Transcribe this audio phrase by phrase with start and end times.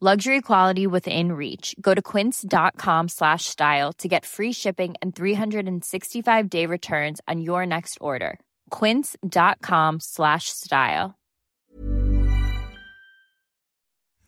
[0.00, 1.74] Luxury quality within reach.
[1.80, 7.66] Go to quince.com slash style to get free shipping and 365 day returns on your
[7.66, 8.38] next order.
[8.70, 11.18] Quince.com slash style.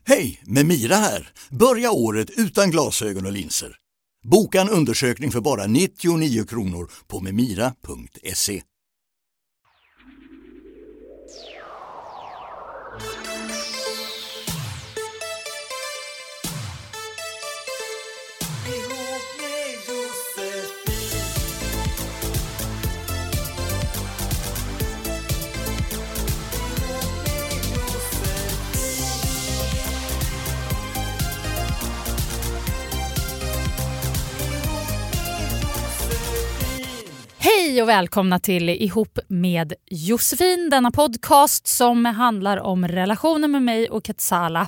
[0.05, 1.29] Hej, med Mira här.
[1.49, 3.75] Börja året utan glasögon och linser.
[4.23, 8.61] Boka en undersökning för bara 99 kronor på memira.se.
[37.81, 43.89] Hej och välkomna till Ihop med Josefin, denna podcast som handlar om relationer med mig
[43.89, 44.67] och Ketsala.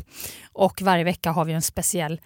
[0.54, 2.22] Och varje vecka har vi en speciell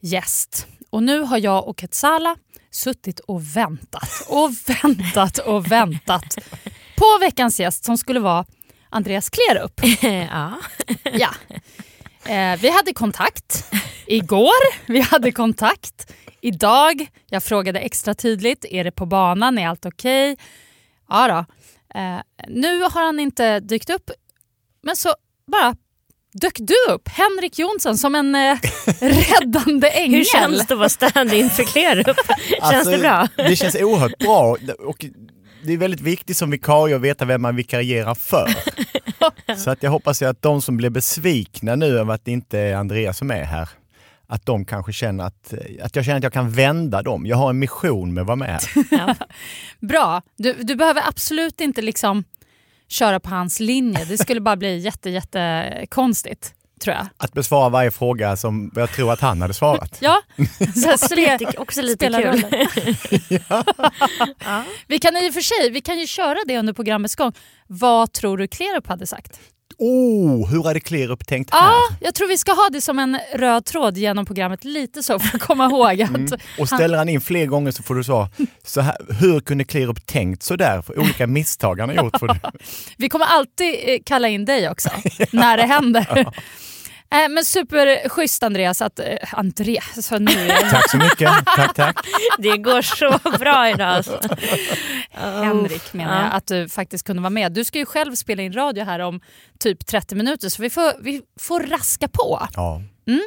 [0.00, 0.66] gäst.
[0.90, 2.36] Och nu har jag och Ketsala
[2.70, 6.38] suttit och väntat och väntat och väntat
[6.96, 8.44] på veckans gäst som skulle vara
[8.88, 9.80] Andreas Klerup.
[10.30, 10.54] ja.
[11.12, 11.30] ja.
[12.24, 13.64] Eh, vi hade kontakt
[14.06, 17.06] igår, vi hade kontakt idag.
[17.30, 20.32] Jag frågade extra tydligt, är det på banan, är allt okej?
[20.32, 20.44] Okay?
[21.08, 21.38] Ja då.
[22.00, 24.10] Eh, nu har han inte dykt upp,
[24.82, 25.14] men så
[25.46, 25.74] bara
[26.32, 28.58] dök du upp, Henrik Jonsson, som en eh,
[29.00, 30.18] räddande ängel.
[30.18, 32.06] Hur känns det att vara stand-in för Klerup?
[32.48, 33.28] känns alltså, det bra?
[33.36, 34.56] Det känns oerhört bra.
[34.78, 35.04] Och
[35.64, 38.50] det är väldigt viktigt som vikarie att veta vem man vikarierar för.
[39.56, 42.74] Så att jag hoppas att de som blir besvikna nu över att det inte är
[42.74, 43.68] Andreas som är här,
[44.26, 47.26] att de kanske känner att, att jag känner att jag kan vända dem.
[47.26, 48.62] Jag har en mission med att vara med här.
[48.90, 49.14] Ja.
[49.80, 50.22] Bra.
[50.36, 52.24] Du, du behöver absolut inte liksom
[52.88, 54.04] köra på hans linje.
[54.04, 56.54] Det skulle bara bli jätte, jätte konstigt.
[56.80, 57.06] Tror jag.
[57.16, 59.98] Att besvara varje fråga som jag tror att han hade svarat.
[60.00, 60.22] ja,
[60.74, 62.44] så också, lite, också lite kul.
[63.28, 63.40] ja.
[64.44, 64.64] ja.
[64.86, 67.32] Vi kan i och för sig vi kan ju köra det under programmets gång.
[67.66, 69.40] Vad tror du Klerup hade sagt?
[69.82, 71.60] Oh, hur hade Klerup tänkt här?
[71.60, 75.18] Ja, jag tror vi ska ha det som en röd tråd genom programmet lite så
[75.18, 76.10] för att komma ihåg att...
[76.10, 76.28] Mm.
[76.58, 78.28] Och ställer han in fler gånger så får du svara,
[78.64, 80.82] så här, hur kunde Klerup tänkt så där?
[80.82, 82.18] För olika misstag han har gjort.
[82.18, 82.40] För det.
[82.96, 84.90] Vi kommer alltid eh, kalla in dig också,
[85.30, 86.32] när det händer.
[87.14, 88.82] Äh, men superschysst Andreas.
[88.82, 91.30] Att, äh, Andreas så nu tack så mycket.
[91.56, 92.06] Tack, tack.
[92.38, 93.88] Det går så bra idag.
[93.88, 94.20] Alltså.
[95.10, 97.52] Henrik menar jag, att du faktiskt kunde vara med.
[97.52, 99.20] Du ska ju själv spela in radio här om
[99.58, 102.48] typ 30 minuter så vi får, vi får raska på.
[102.54, 102.82] Ja.
[103.08, 103.22] Mm.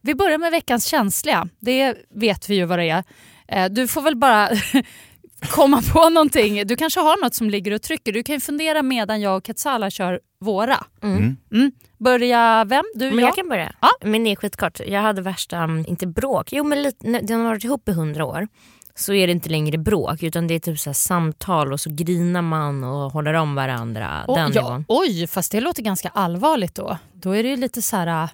[0.00, 1.48] Vi börjar med veckans känsliga.
[1.60, 3.04] Det vet vi ju vad det är.
[3.48, 4.50] Äh, du får väl bara
[5.50, 6.66] komma på någonting.
[6.66, 8.12] Du kanske har något som ligger och trycker.
[8.12, 10.84] Du kan ju fundera medan jag och Ketsala kör våra.
[11.02, 11.36] Mm.
[11.52, 11.72] Mm.
[11.98, 12.84] Börja vem?
[12.94, 13.10] Du?
[13.10, 13.28] Men jag?
[13.28, 13.72] jag kan börja.
[13.80, 13.88] Ja.
[14.02, 14.80] Min är skitkort.
[14.86, 17.92] Jag hade värsta, um, inte bråk, jo men lite, när de har varit ihop i
[17.92, 18.48] hundra år
[18.94, 22.42] så är det inte längre bråk utan det är typ så samtal och så grinar
[22.42, 24.24] man och håller om varandra.
[24.28, 24.84] Oh, den ja, nivån.
[24.88, 26.98] oj, fast det låter ganska allvarligt då.
[27.12, 28.28] Då är det ju lite så här...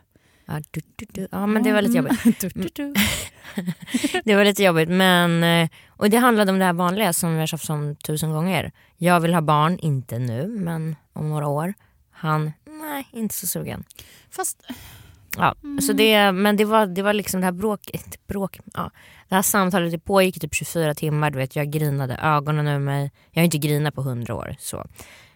[0.50, 1.28] Ja, du, du, du.
[1.31, 2.41] ja men det var lite jobbigt.
[2.55, 2.94] du, du.
[4.25, 7.41] det var lite jobbigt men eh, och det handlade om det här vanliga som vi
[7.41, 8.73] har tjatat om tusen gånger.
[8.97, 11.75] Jag vill ha barn, inte nu men om några år.
[12.11, 13.85] Han, nej inte så sugen.
[14.31, 14.62] Fast...
[15.37, 15.81] Ja, mm.
[15.81, 18.91] så det, men det var, det var liksom det här bråket, bråk, ja.
[19.29, 21.31] det här samtalet det pågick i typ 24 timmar.
[21.31, 23.11] Du vet, jag grinade ögonen ur mig.
[23.31, 24.56] Jag har inte grinat på 100 år.
[24.58, 24.76] Så.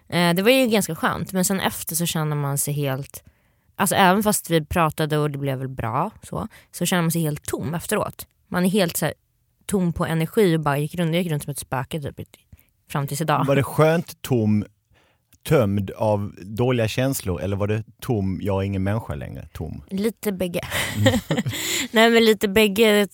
[0.09, 3.23] Eh, det var ju ganska skönt men sen efter så känner man sig helt
[3.75, 7.21] Alltså även fast vi pratade och det blev väl bra så, så känner man sig
[7.21, 8.27] helt tom efteråt.
[8.47, 9.13] Man är helt så här,
[9.65, 12.19] tom på energi och bara gick runt, gick runt som ett spöke typ,
[12.89, 13.45] fram tills idag.
[13.45, 14.65] Var det skönt tom
[15.47, 19.47] tömd av dåliga känslor eller var det tom, jag är ingen människa längre?
[19.53, 19.83] Tom.
[19.89, 20.61] Lite bägge.
[21.91, 23.07] Nej men lite bägge.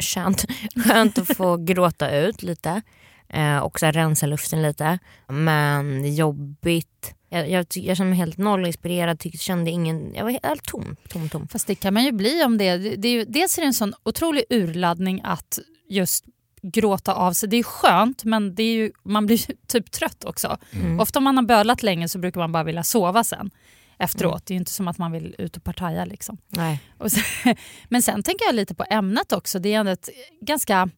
[0.00, 0.44] Skönt,
[0.86, 2.82] skönt att få gråta ut lite.
[3.28, 4.98] Eh, och så rensa luften lite.
[5.28, 7.14] Men jobbigt.
[7.32, 11.28] Jag, jag, jag kände mig helt nollinspirerad, tyckte, kände ingen, jag var helt tom, tom,
[11.28, 11.48] tom.
[11.48, 12.76] Fast det kan man ju bli om det.
[12.76, 16.24] det, det är ju, dels är det en sån otrolig urladdning att just
[16.62, 17.48] gråta av sig.
[17.48, 20.58] Det är skönt men det är ju, man blir typ trött också.
[20.72, 21.00] Mm.
[21.00, 23.50] Ofta om man har bölat länge så brukar man bara vilja sova sen
[23.98, 24.32] efteråt.
[24.32, 24.42] Mm.
[24.46, 26.04] Det är ju inte som att man vill ut och partaja.
[26.04, 26.38] Liksom.
[26.48, 26.80] Nej.
[27.08, 27.56] Sen,
[27.88, 29.58] men sen tänker jag lite på ämnet också.
[29.58, 30.08] Det är ändå ett
[30.40, 30.90] ganska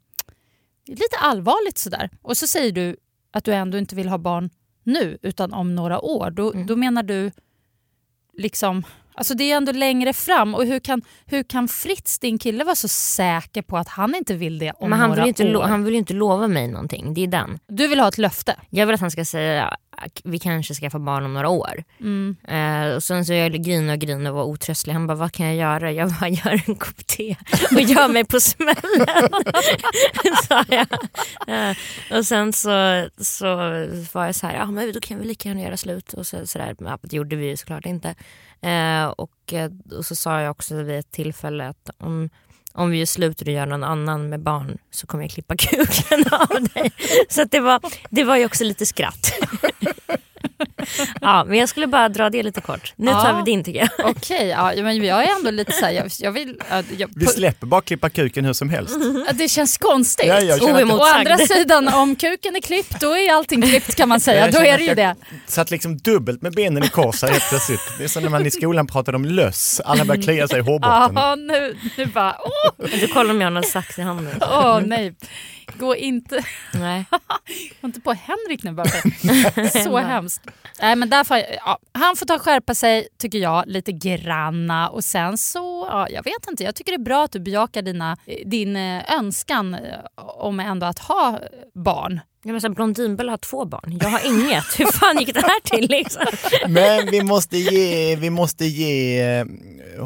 [0.86, 2.10] lite allvarligt sådär.
[2.22, 2.96] Och så säger du
[3.32, 4.50] att du ändå inte vill ha barn
[4.84, 6.30] nu utan om några år.
[6.30, 6.66] Då, Mm.
[6.66, 7.30] då menar du
[8.32, 8.82] liksom
[9.14, 10.54] Alltså det är ändå längre fram.
[10.54, 14.34] Och hur kan, hur kan Fritz, din kille, vara så säker på att han inte
[14.34, 15.62] vill det om Men han några vill, ju inte, år?
[15.62, 17.58] han vill ju inte lova mig någonting, det är den.
[17.68, 18.56] Du vill ha ett löfte?
[18.70, 21.84] Jag vill att han ska säga att vi kanske ska få barn om några år.
[22.00, 22.36] Mm.
[22.48, 24.92] Eh, och sen så jag grina och grina och var otröstlig.
[24.92, 25.92] Han bara, vad kan jag göra?
[25.92, 27.36] Jag bara, gör en kopp te
[27.74, 28.76] och gör mig på smällen.
[30.48, 30.86] sa jag.
[31.46, 31.76] Eh,
[32.18, 33.46] och sen så, så
[34.12, 36.12] var jag så här, ja men då kan vi lika gärna göra slut.
[36.12, 36.76] Och så, så där.
[36.78, 38.14] Ja, det gjorde vi ju såklart inte.
[38.62, 42.30] Eh, och, eh, och så sa jag också vid ett tillfälle att om,
[42.72, 45.56] om vi gör slut och du gör någon annan med barn så kommer jag klippa
[45.58, 46.92] kuken av dig.
[47.28, 47.80] Så att det, var,
[48.10, 49.32] det var ju också lite skratt.
[51.20, 52.92] ja, men jag skulle bara dra det lite kort.
[52.96, 53.42] Nu tar Ja.
[53.44, 53.88] vi din tycker jag.
[54.10, 56.56] Okej, ja, men jag är ändå lite så här, jag, jag vill...
[56.70, 58.96] ja, Jag, Vi släpper bara klippa kuken hur som helst.
[59.32, 60.26] Det känns konstigt.
[60.28, 61.28] Ja, jag känner att- Å Oemotsagd.
[61.28, 64.50] andra sidan, om kuken är klippt då är allting klippt kan man säga.
[64.50, 65.14] Då är det ju det.
[65.46, 67.80] Satt liksom dubbelt med benen i kors här helt plötsligt.
[67.98, 69.80] Det är som när man i skolan pratade om löss.
[69.84, 71.12] Alla började klia sig i hårbotten.
[71.14, 72.36] Ja, nu, nu bara...
[72.44, 74.34] Åh, Du kollar om jag har någon sax i handen.
[74.40, 75.14] åh nej.
[75.66, 76.44] Gå inte,
[76.74, 77.04] Nej.
[77.80, 78.88] gå inte på Henrik nu bara.
[79.84, 80.46] Så hemskt.
[80.80, 84.88] Nej, men därför, ja, han får ta och skärpa sig, tycker jag, lite granna.
[84.88, 87.82] Och sen så, ja, jag vet inte, jag tycker det är bra att du bejakar
[87.82, 88.16] dina,
[88.46, 89.80] din eh, önskan eh,
[90.16, 91.40] om ändå att ha
[91.74, 92.20] barn.
[92.44, 93.98] Jag menar, Blondinbella har två barn.
[94.00, 94.80] Jag har inget.
[94.80, 95.90] Hur fan gick det här till?
[95.90, 96.22] Liksom?
[96.68, 99.46] Men vi måste ge, vi måste ge eh,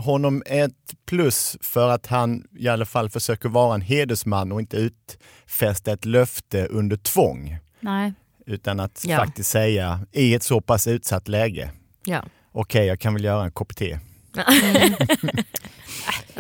[0.01, 0.73] honom ett
[1.07, 6.05] plus för att han i alla fall försöker vara en hedersman och inte utfästa ett
[6.05, 7.59] löfte under tvång.
[7.81, 8.13] Nej.
[8.47, 9.17] Utan att Ja.
[9.19, 11.71] faktiskt säga i ett så pass utsatt läge.
[12.05, 12.25] Ja.
[12.53, 13.99] Okej, jag kan väl göra en kopp te.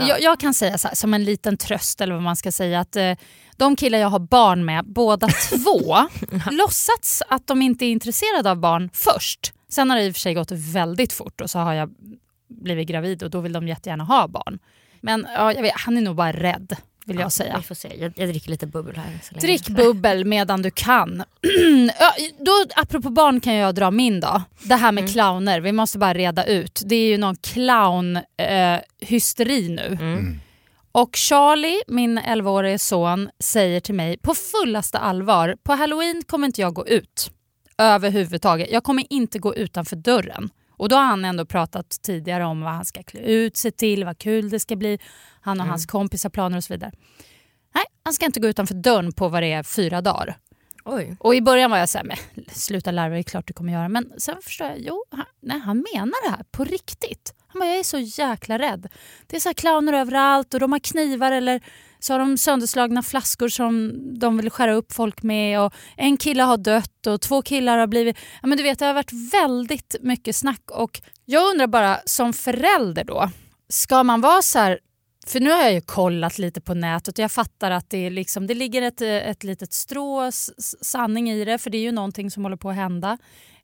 [0.08, 2.80] Jag, jag kan säga så här, som en liten tröst eller vad man ska säga
[2.80, 3.12] att eh,
[3.56, 5.96] de killar jag har barn med, båda två,
[6.50, 9.52] låtsats att de inte är intresserade av barn först.
[9.68, 11.90] Sen har det i och för sig gått väldigt fort och så har jag
[12.48, 14.58] blivit gravid och då vill de jättegärna ha barn.
[15.00, 16.76] Men ja, jag vet, han är nog bara rädd
[17.06, 17.56] vill jag säga.
[17.56, 17.92] Vi får se.
[17.98, 19.18] Jag, jag dricker lite bubbel här.
[19.22, 19.46] Så länge.
[19.46, 21.22] Drick bubbel medan du kan.
[22.00, 24.42] ja, då, apropå barn kan jag dra min då.
[24.62, 25.12] Det här med Mm.
[25.12, 26.82] clowner, vi måste bara reda ut.
[26.84, 29.98] Det är ju någon clown-hysteri nu.
[30.00, 30.40] Mm.
[30.96, 36.60] Och Charlie, min 11-årige son, säger till mig på fullaste allvar, på halloween kommer inte
[36.60, 37.30] jag gå ut
[37.78, 38.70] överhuvudtaget.
[38.70, 40.50] Jag kommer inte gå utanför dörren.
[40.70, 44.04] Och då har han ändå pratat tidigare om vad han ska klä ut sig till,
[44.04, 44.98] vad kul det ska bli.
[45.40, 46.92] Han och hans kompisar planer och så vidare.
[47.74, 50.36] Nej, han ska inte gå utanför dörren på vad det är fyra dagar.
[50.84, 51.16] Oj.
[51.20, 52.16] Och i början var jag så här, men
[52.48, 53.88] sluta larva, det är klart du kommer göra.
[53.88, 57.34] Men sen förstår jag, jo, han, nej, han menar det här på riktigt.
[57.56, 58.88] Han bara, jag är så jäkla rädd.
[59.26, 61.60] Det är så här clowner överallt och de har knivar eller
[61.98, 65.60] så har de sönderslagna flaskor som de vill skära upp folk med.
[65.60, 68.16] Och en kille har dött och två killar har blivit...
[68.42, 70.70] Ja, men du vet, det har varit väldigt mycket snack.
[70.70, 73.30] Och jag undrar bara, som förälder då,
[73.68, 74.78] ska man vara så här
[75.26, 78.10] för nu har jag ju kollat lite på nätet och jag fattar att det, är
[78.10, 80.30] liksom, det ligger ett, ett litet strå
[80.80, 83.18] sanning i det för det är ju någonting som håller på att hända.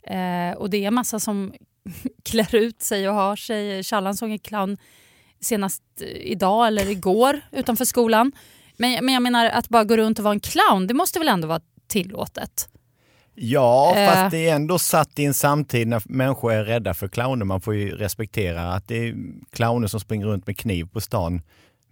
[0.06, 1.52] Eh, och det är massa som
[2.24, 3.82] klär ut sig och har sig.
[3.82, 4.76] Challan såg en clown
[5.40, 8.32] senast eh, idag eller igår utanför skolan.
[8.76, 11.28] Men, men jag menar att bara gå runt och vara en clown, det måste väl
[11.28, 12.68] ändå vara tillåtet?
[13.34, 14.10] Ja, Eh.
[14.10, 17.44] fast det är ändå satt i en samtid när människor är rädda för clowner.
[17.44, 19.14] Man får ju respektera att det är
[19.52, 21.42] clowner som springer runt med kniv på stan.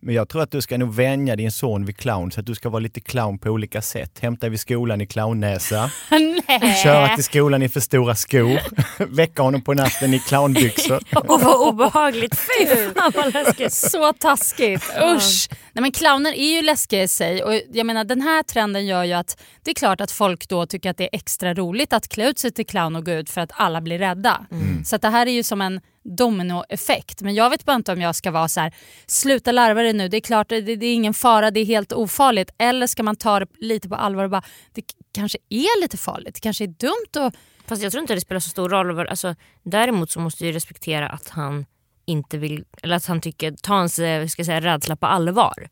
[0.02, 2.54] Men jag tror att du ska nog vänja din son vid clown så att du
[2.54, 4.18] ska vara lite clown på olika sätt.
[4.20, 6.82] Hämta vid skolan i clownnäsa, Nej.
[6.82, 8.60] köra till skolan i för stora skor,
[9.16, 11.00] väcka honom på natten i clownbyxor.
[11.28, 12.38] Och vad obehagligt.
[12.38, 13.72] Fy fan vad läskigt.
[13.72, 15.48] Så taskigt, usch!
[15.72, 19.04] Nej, men clowner är ju läskiga i sig och jag menar den här trenden gör
[19.04, 22.08] ju att det är klart att folk då tycker att det är extra roligt att
[22.08, 24.46] klä ut sig till clown och gå ut för att alla blir rädda.
[24.84, 27.22] Så att det här är ju som en dominoeffekt.
[27.22, 28.74] Men jag vet bara inte om jag ska vara så här,
[29.06, 31.92] sluta larva dig nu, det är klart det, det är ingen fara, det är helt
[31.92, 32.50] ofarligt.
[32.58, 34.42] Eller ska man ta det lite på allvar och bara,
[34.72, 34.82] det
[35.14, 37.34] kanske är lite farligt, det kanske är dumt att
[37.66, 39.08] Fast jag tror inte det spelar så stor roll.
[39.08, 41.66] Alltså, däremot så måste ju respektera att han
[42.06, 45.68] inte vill, eller att han tycker, ta hans eh, ska säga, rädsla på allvar.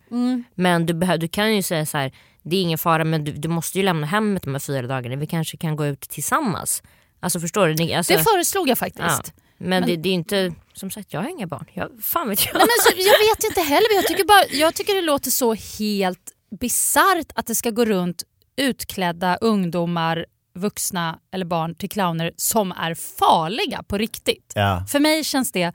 [0.54, 3.32] Men du, behö- du kan ju säga så här, det är ingen fara men du,
[3.32, 5.16] du måste ju lämna hemmet de här fyra dagarna.
[5.16, 6.82] Vi kanske kan gå ut tillsammans.
[7.20, 7.94] Alltså förstår du?
[7.94, 9.04] Alltså, Det föreslog jag faktiskt.
[9.36, 9.42] ja.
[9.58, 11.66] Men, det, det är inte, som sagt jag har inga barn.
[11.72, 12.54] Jag, fan vet jag.
[12.54, 15.30] Nej, men så, jag vet inte heller, men jag tycker, bara, jag tycker det låter
[15.30, 18.22] så helt bisarrt att det ska gå runt
[18.56, 24.52] utklädda ungdomar, vuxna eller barn till clowner som är farliga på riktigt.
[24.54, 24.84] Ja.
[24.88, 25.72] För mig känns det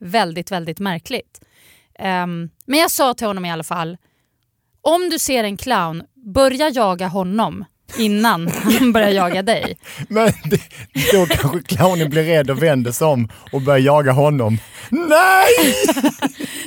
[0.00, 1.40] väldigt, väldigt märkligt.
[1.98, 3.96] Ehm, men jag sa till honom i alla fall,
[4.82, 7.64] om du ser en clown, börja jaga honom
[7.96, 9.78] innan han börjar jaga dig.
[10.08, 10.60] Men det,
[11.12, 14.58] då kanske clownen blir rädd och vänder sig om och börjar jaga honom.
[14.90, 15.46] Nej!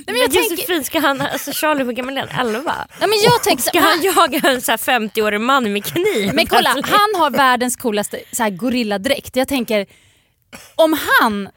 [0.05, 2.47] Nej, men jag tänker, Josefin, ska han, alltså Charlie, hur gammal är han?
[2.47, 2.87] 11?
[2.99, 6.31] ja, men jag tänker, Ska han jaga en så här 50-årig man med kniv?
[6.33, 9.35] Men kolla, han har världens coolaste så här, gorilladräkt.
[9.35, 9.85] Jag tänker,
[10.75, 11.49] om han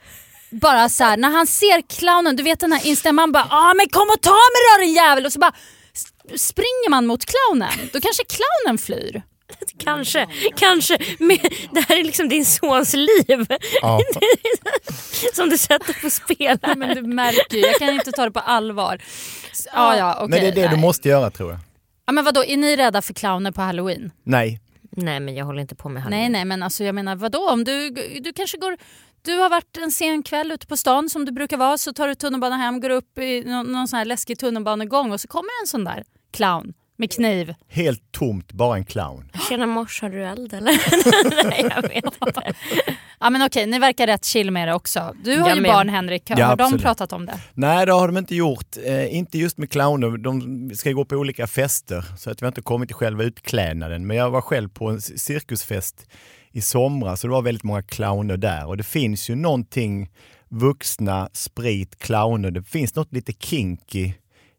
[0.50, 3.74] bara så här, när han ser clownen, du vet den här inställningen, man bara ah,
[3.74, 5.52] men kom och ta mig då din jävel och så bara
[6.36, 9.22] springer man mot clownen, då kanske clownen flyr.
[9.78, 10.26] Kanske,
[10.56, 10.98] kanske.
[11.18, 11.38] Men
[11.72, 13.46] det här är liksom din sons liv
[13.82, 14.00] Ja.
[15.34, 16.58] som du sätter på spel.
[16.62, 16.76] här.
[16.76, 19.02] Men du märker ju, jag kan inte ta det på allvar.
[19.72, 20.80] Ja, ja, okej, Men det är det du nej.
[20.80, 21.58] måste göra tror jag.
[22.06, 24.10] Ja, men vadå, är ni rädda för clowner på halloween?
[24.24, 24.60] Nej.
[24.96, 26.32] Nej men jag håller inte på med Nej, Halloween.
[26.32, 27.48] nej, men alltså jag menar vadå?
[27.50, 27.90] Om du,
[28.20, 28.76] du kanske går...
[29.22, 32.08] Du har varit en sen kväll ute på stan som du brukar vara så tar
[32.08, 35.48] du tunnelbanan hem, går upp i någon, någon sån här läskig tunnelbanegång och så kommer
[35.62, 37.54] en sån där clown med kniv.
[37.68, 39.30] Helt tomt, bara en clown.
[39.48, 40.72] Tjena mors, har du eld eller?
[41.50, 42.52] nej jag vet inte.
[43.20, 45.14] Ja men okej, ni verkar rätt chill med det också.
[45.24, 45.70] Du har Jag ju med.
[45.72, 46.82] barn Henrik, har Ja, de absolut.
[46.82, 47.40] pratat om det?
[47.54, 48.76] Nej, det har de inte gjort.
[48.84, 50.16] Eh, inte just med clowner.
[50.18, 54.06] De ska gå på olika fester så att vi har inte kommit till själva utklädnaden.
[54.06, 56.06] Men jag var själv på en cirkusfest
[56.52, 58.66] i somras så det var väldigt många clowner där.
[58.66, 60.08] Och det finns ju någonting
[60.48, 62.50] vuxna, sprit, clowner.
[62.50, 64.12] Det finns något lite kinky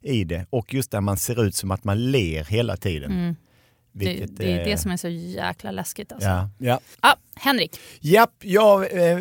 [0.06, 0.46] i det.
[0.50, 3.12] Och just där man ser ut som att man ler hela tiden.
[3.12, 3.36] Mm.
[3.98, 6.30] Det, Vilket, det är eh, det som är så jäkla läskigt alltså.
[6.30, 6.80] Ja, ja.
[7.02, 9.20] Ja, Henrik, Japp, jag eh,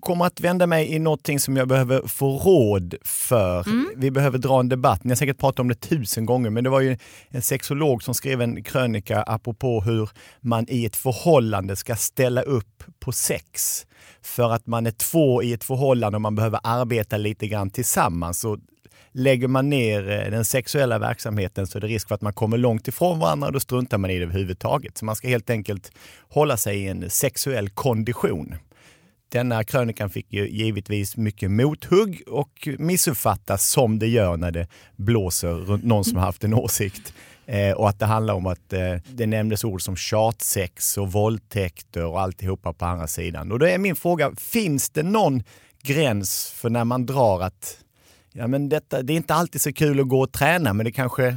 [0.00, 3.64] kommer att vända mig i någonting som jag behöver få råd för.
[3.96, 5.04] Vi behöver dra en debatt.
[5.04, 6.96] Ni har säkert pratat om det tusen gånger, men det var ju
[7.28, 10.10] en sexolog som skrev en krönika apropå hur
[10.40, 13.86] man i ett förhållande ska ställa upp på sex.
[14.22, 18.44] För att man är två i ett förhållande och man behöver arbeta lite grann tillsammans.
[18.44, 18.58] Och
[19.12, 22.58] lägger man ner eh, den sexuella verksamheten så är det risk för att man kommer
[22.58, 24.98] långt ifrån varandra och då struntar man i det överhuvudtaget.
[24.98, 25.92] Så man ska helt enkelt
[26.28, 28.54] hålla sig i en sexuell kondition.
[29.28, 34.66] Denna krönikan fick ju givetvis mycket mothugg och missuppfattas som det gör när det
[34.96, 37.14] blåser runt någon som har haft en åsikt.
[37.46, 42.04] Eh, och att det handlar om att eh, det nämndes ord som tjatsex och våldtäkter
[42.04, 43.52] och alltihopa på andra sidan.
[43.52, 45.42] Och då är min fråga, finns det någon
[45.82, 47.78] gräns för när man drar att
[48.32, 50.92] ja, men detta, det är inte alltid så kul att gå och träna men det
[50.92, 51.36] kanske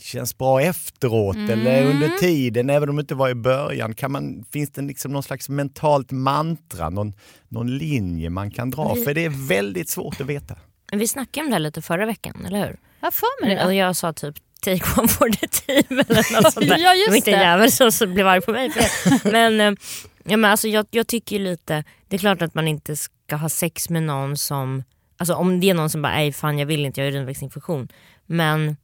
[0.00, 3.94] känns bra efteråt eller under tiden, även om det inte var i början.
[3.94, 7.12] Kan man, finns det liksom någon slags mentalt mantra, någon,
[7.48, 8.94] någon linje man kan dra?
[8.94, 10.54] Vi- För det är väldigt svårt att veta.
[10.92, 12.76] Vi snackade om det lite förra veckan, eller hur?
[13.00, 13.74] jag för mig Och det.
[13.74, 16.78] jag sa typ take one for the team eller något sånt där.
[16.78, 17.44] Ja, just det var inte en det.
[17.44, 19.32] jävel som blev arg på mig för det.
[19.32, 19.78] Men, eh,
[20.24, 23.36] ja, men alltså, jag, jag tycker ju lite, det är klart att man inte ska
[23.36, 24.84] ha sex med någon som,
[25.18, 27.88] alltså om det är någon som bara nej fan jag vill inte, jag har urinvägsinfektion.
[28.26, 28.76] Men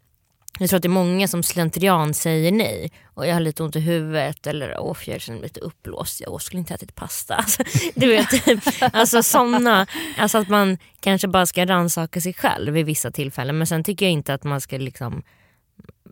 [0.58, 3.76] jag tror att det är många som slentrian säger nej och jag har lite ont
[3.76, 7.34] i huvudet eller åh jag känner mig lite uppblåst, jag skulle inte ätit pasta.
[7.44, 7.62] Alltså,
[7.94, 8.60] du vet, typ,
[8.92, 9.86] alltså sådana,
[10.18, 14.06] alltså att man kanske bara ska rannsaka sig själv vid vissa tillfällen men sen tycker
[14.06, 15.22] jag inte att man ska liksom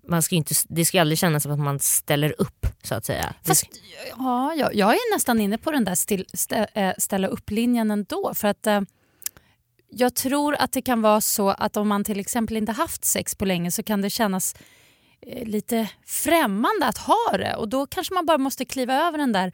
[0.09, 3.05] man ska inte, det ska ju aldrig kännas som att man ställer upp så att
[3.05, 3.35] säga.
[3.47, 3.65] Fast,
[4.19, 8.33] ja, jag, jag är nästan inne på den där still, stä, eh, ställa upp-linjen ändå.
[8.35, 8.81] För att, eh,
[9.95, 13.35] jag tror att det kan vara så att om man till exempel inte haft sex
[13.35, 14.55] på länge så kan det kännas
[15.27, 17.57] eh, lite främmande att ha det.
[17.57, 19.53] Och då kanske man bara måste kliva över den där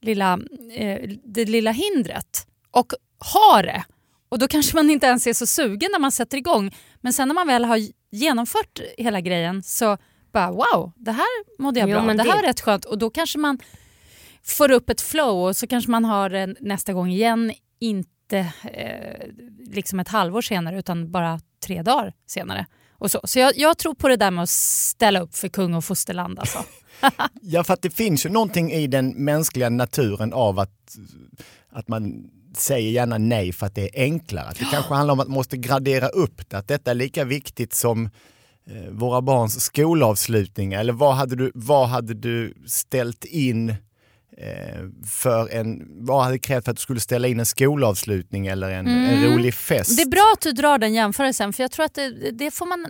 [0.00, 0.38] lilla,
[0.72, 2.92] eh, det lilla hindret och
[3.32, 3.84] ha det.
[4.28, 6.74] Och då kanske man inte ens är så sugen när man sätter igång.
[7.00, 7.78] Men sen när man väl har
[8.10, 9.98] genomfört hela grejen så
[10.32, 12.14] bara wow, det här mådde jag Jo, bra.
[12.14, 12.84] Det här var rätt skönt.
[12.84, 13.58] Och då kanske man
[14.44, 17.52] får upp ett flow och så kanske man har det nästa gång igen.
[17.78, 18.46] Inte eh,
[19.66, 22.66] liksom ett halvår senare utan bara tre dagar senare.
[22.92, 25.74] Och så så jag, jag tror på det där med att ställa upp för kung
[25.74, 26.38] och fosterland.
[26.38, 26.64] Alltså.
[27.42, 30.96] Ja, för att det finns ju någonting i den mänskliga naturen av att,
[31.72, 34.48] att man säger gärna nej för att det är enklare.
[34.48, 37.24] Att det kanske handlar om att man måste gradera upp det, att detta är lika
[37.24, 38.10] viktigt som
[38.66, 40.72] eh, våra barns skolavslutning.
[40.72, 43.74] Eller vad hade du, vad hade du ställt in
[45.06, 48.86] för en, vad hade krävt för att du skulle ställa in en skolavslutning eller en,
[48.86, 49.32] en Mm.
[49.32, 49.96] rolig fest?
[49.96, 52.66] Det är bra att du drar den jämförelsen för jag tror att det, det, får,
[52.66, 52.86] man,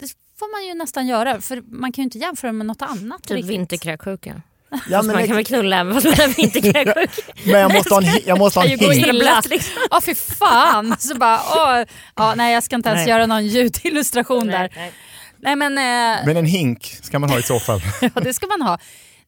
[0.00, 0.06] det
[0.38, 3.22] får man ju nästan göra för man kan ju inte jämföra med något annat.
[3.22, 3.50] Typ riktigt.
[3.50, 4.42] vinterkräksjuka.
[4.90, 7.32] ja, men, man kan väl knulla även fast man har vinterkräksjuka.
[7.44, 9.50] men jag måste ha en, jag måste ha en hink.
[9.50, 9.72] Liksom.
[9.90, 10.96] Ja fy fan.
[10.98, 11.84] Så bara, åh,
[12.16, 13.08] ja, nej jag ska inte ens Nej.
[13.08, 14.72] göra någon ljudillustration där.
[14.76, 14.92] Nej,
[15.38, 17.80] Nej men, eh, Men en hink ska man ha i så fall.
[18.00, 18.78] ja, det ska man ha.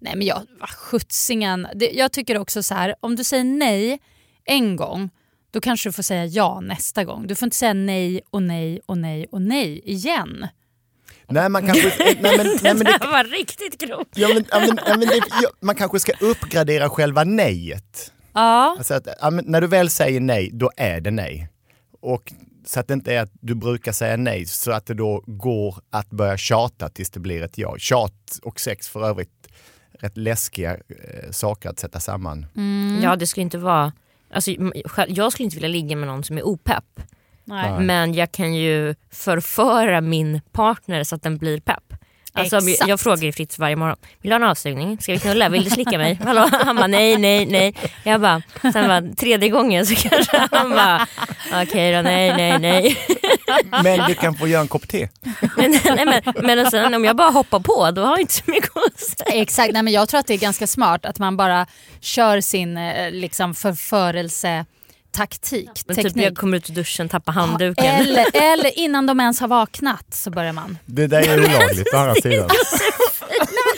[0.07, 1.67] Nej men jag, vad sjuttsingen.
[1.93, 3.99] Jag tycker också så här, om du säger nej
[4.45, 5.11] en gång
[5.51, 7.27] då kanske du får säga ja nästa gång.
[7.27, 10.47] Du får inte säga nej och nej och nej och nej igen.
[11.29, 14.09] nej, man kanske, nej, men, nej, men Det där var riktigt grovt.
[14.15, 18.13] ja, men, ja, men, ja, men det, ja, man kanske ska uppgradera själva nejet.
[18.33, 19.07] Ja, Alltså att,
[19.45, 21.49] när du väl säger nej, då är det nej.
[22.01, 22.33] Och
[22.67, 25.77] så att det inte är att du brukar säga nej, så att det då går
[25.91, 27.75] att börja tjata tills det blir ett ja.
[27.79, 29.36] Tjat och sex för övrigt
[30.01, 32.47] rätt läskiga eh, saker att sätta samman.
[33.03, 33.93] Ja det skulle inte vara,
[34.31, 34.51] alltså,
[35.09, 37.01] jag skulle inte vilja ligga med någon som är opepp.
[37.45, 37.81] Nej.
[37.81, 41.95] Men jag kan ju förföra min partner så att den blir pepp.
[42.37, 42.89] Alltså, jag, Exakt.
[42.89, 44.99] jag frågar ju Fritz varje morgon, vill du ha en avsugning?
[45.01, 45.49] Ska vi knulla?
[45.49, 46.19] Vill du slicka mig?
[46.25, 46.49] Hallå?
[46.65, 47.75] Han bara nej, nej, nej.
[48.05, 51.07] Jag bara, sen bara tredje gången så kanske han bara
[51.63, 52.97] okej då, nej, nej, nej.
[53.83, 55.09] Men du kan få göra en kopp te.
[55.57, 58.43] Men, nej men, men sen, om jag bara hoppar på då har jag inte så
[58.47, 59.43] mycket att säga.
[59.43, 61.67] Exakt, nej, men jag tror att det är ganska smart att man bara
[62.01, 63.11] kör sin eh,
[65.19, 65.71] liksom, förförelsetaktik.
[65.87, 66.27] Men typ teknik.
[66.27, 67.85] jag kommer ut ur duschen, tappar handduken.
[67.85, 70.79] Eller, eller innan de ens har vaknat så börjar man.
[70.87, 72.49] Det där är olagligt å andra sidan.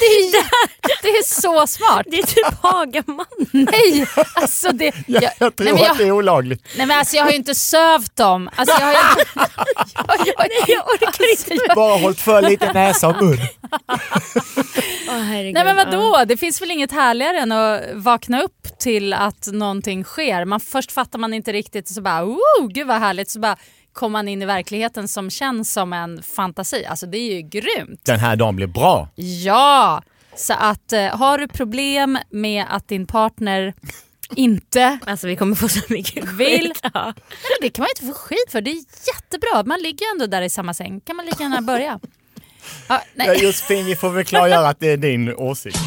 [0.01, 2.07] Det är, det är så smart.
[2.07, 3.27] Det är typ Hagaman.
[3.53, 4.93] Nej, alltså det...
[5.07, 6.63] Jag, Jag, jag tror nej, men jag, att det är olagligt.
[6.77, 8.51] nej men alltså jag har ju inte sövt dem.
[8.57, 11.55] Alltså jag har ju, Nej, jag orkar inte.
[11.55, 13.39] Alltså, jag, Bara hållit för lite näsa och mun.
[15.09, 15.55] Herregud.
[15.55, 20.05] nej men vadå, det finns väl inget härligare än att vakna upp till att någonting
[20.05, 20.45] sker.
[20.45, 23.31] Man, först fattar man inte riktigt och så bara oh, gud vad härligt.
[23.31, 23.57] Så bara
[23.93, 26.85] kommer man in i verkligheten som känns som en fantasi.
[26.87, 28.01] Alltså det är ju grymt.
[28.05, 29.09] Den här dagen blir bra.
[29.15, 30.03] Ja!
[30.37, 33.75] Så att eh, har du problem med att din partner
[34.35, 36.61] inte Alltså vi kommer få så mycket Vill.
[36.61, 36.81] skit.
[36.95, 37.15] Ja.
[37.29, 38.61] Nej, det kan man inte få skit för.
[38.61, 38.75] Det är
[39.15, 39.63] jättebra.
[39.67, 41.01] Man ligger ju ändå där i samma säng.
[41.01, 42.01] kan man lika gärna börja.
[42.03, 42.09] Ja,
[42.89, 43.45] Ja, nej.
[43.45, 45.79] Josefin, vi får väl klargöra att det är din åsikt.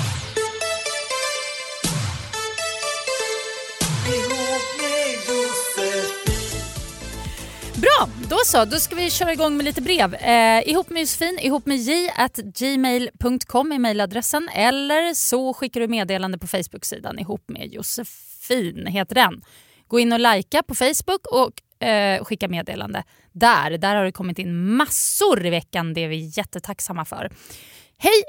[8.30, 8.66] Då så.
[8.66, 10.14] Då ska vi köra igång med lite brev.
[10.14, 15.88] Eh, ihop med Josefin, ihop med j at gmail.com är mejladressen eller så skickar du
[15.88, 19.42] meddelande på Facebook-sidan ihop med Josefin heter den.
[19.88, 23.78] Gå in och likea på Facebook och eh, skicka meddelande där.
[23.78, 25.94] Där har det kommit in massor i veckan.
[25.94, 27.32] Det är vi jättetacksamma för.
[27.98, 28.24] Hej!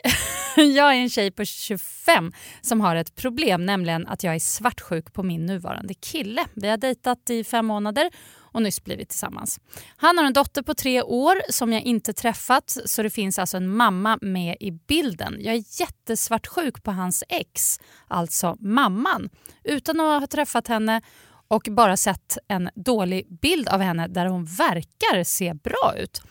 [0.77, 5.13] Jag är en tjej på 25 som har ett problem, nämligen att jag är svartsjuk
[5.13, 6.45] på min nuvarande kille.
[6.55, 8.11] Vi har dejtat i fem månader
[8.53, 9.61] och nyss blivit tillsammans.
[9.97, 13.57] Han har en dotter på tre år som jag inte träffat så det finns alltså
[13.57, 15.37] en mamma med i bilden.
[15.41, 19.31] Jag är jättesvartsjuk på hans ex, alltså mamman.
[19.65, 21.03] Utan att ha träffat henne
[21.49, 26.23] och bara sett en dålig bild av henne där hon verkar se bra ut.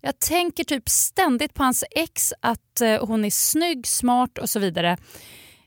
[0.00, 4.58] Jag tänker typ ständigt på hans ex, att eh, hon är snygg, smart och så
[4.58, 4.96] vidare.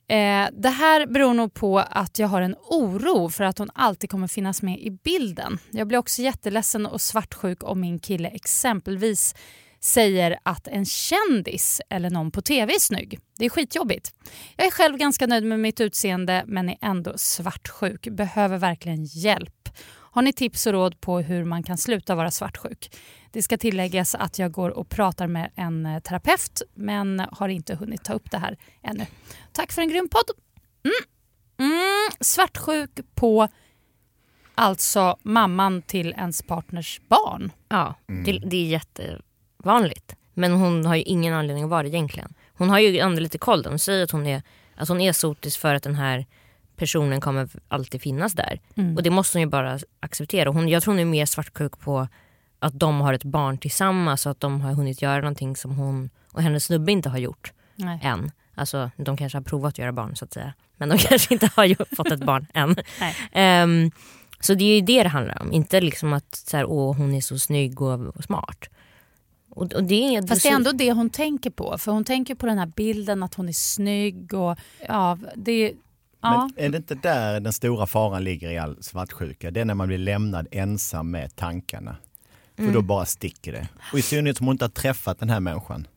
[0.08, 4.10] Eh, det här beror nog på att jag har en oro för att hon alltid
[4.10, 5.58] kommer finnas med i bilden.
[5.72, 9.36] Jag blir också jätteledsen och svartsjuk om min kille exempelvis
[9.80, 13.20] säger att en kändis eller någon på tv är snygg.
[13.38, 14.14] Det är skitjobbigt.
[14.56, 18.08] Jag är själv ganska nöjd med mitt utseende men är ändå svartsjuk.
[18.08, 19.70] Behöver verkligen hjälp.
[20.16, 22.96] Har ni tips och råd på hur man kan sluta vara svartsjuk?
[23.36, 27.76] Det ska tilläggas att jag går och pratar med en eh, terapeut men har inte
[27.76, 29.06] hunnit ta upp det här ännu.
[29.52, 30.38] Tack för en grym podd.
[30.84, 31.72] Mm.
[31.72, 32.12] Mm.
[32.20, 33.48] Svartsjuk på
[34.56, 37.52] alltså mamman till ens partners barn.
[37.70, 37.96] Ja,
[38.26, 40.16] det, det är jättevanligt.
[40.34, 42.34] Men hon har ju ingen anledning att vara det egentligen.
[42.54, 43.66] Hon har ju ändå lite koll.
[43.66, 44.42] Hon säger att hon är,
[44.76, 46.26] att hon är sotis för att den här
[46.76, 48.60] personen kommer alltid finnas där.
[48.96, 50.50] Och det måste hon ju bara acceptera.
[50.50, 52.08] Hon, jag tror hon är mer svartsjuk på
[52.60, 56.10] att de har ett barn tillsammans och att de har hunnit göra någonting som hon
[56.32, 58.00] och hennes snubbe inte har gjort Nej.
[58.04, 58.32] än.
[58.56, 60.54] Alltså de kanske har provat att göra barn så att säga.
[60.78, 62.76] Men de kanske inte har fått ett barn än.
[63.00, 63.16] Nej.
[63.32, 63.92] Ehm,
[64.40, 65.52] så det är ju det det handlar om.
[65.52, 68.70] Inte liksom att så här, Åh, hon är så snygg och, och smart.
[69.50, 71.78] Och, och det, är- Fast det är ändå det hon tänker på.
[71.78, 75.74] För hon tänker på den här bilden att hon är snygg och ja, det
[76.22, 76.50] Ja.
[76.56, 79.52] Men är det inte där den stora faran ligger i all svartsjuka?
[79.52, 81.96] Det är när man blir lämnad ensam med tankarna.
[82.56, 82.74] För Mm.
[82.74, 83.68] då bara sticker det.
[83.94, 85.88] Och i synnerhet som hon inte har träffat den här människan.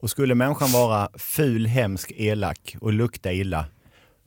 [0.00, 3.64] Och skulle människan vara ful, hemsk, elak och lukta illa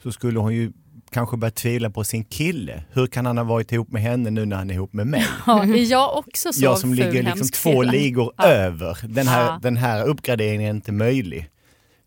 [0.04, 0.72] så skulle hon ju
[1.12, 2.84] kanske börja tvivla på sin kille.
[2.92, 5.26] Hur kan han ha varit ihop med henne nu när han är ihop med mig?
[5.48, 7.92] Ja, är jag också så jag som ful, ligger liksom två kille?
[7.92, 8.44] ligor Ja.
[8.44, 8.98] över.
[9.08, 9.60] Den här, Ja.
[9.62, 11.50] den här uppgraderingen är inte möjlig.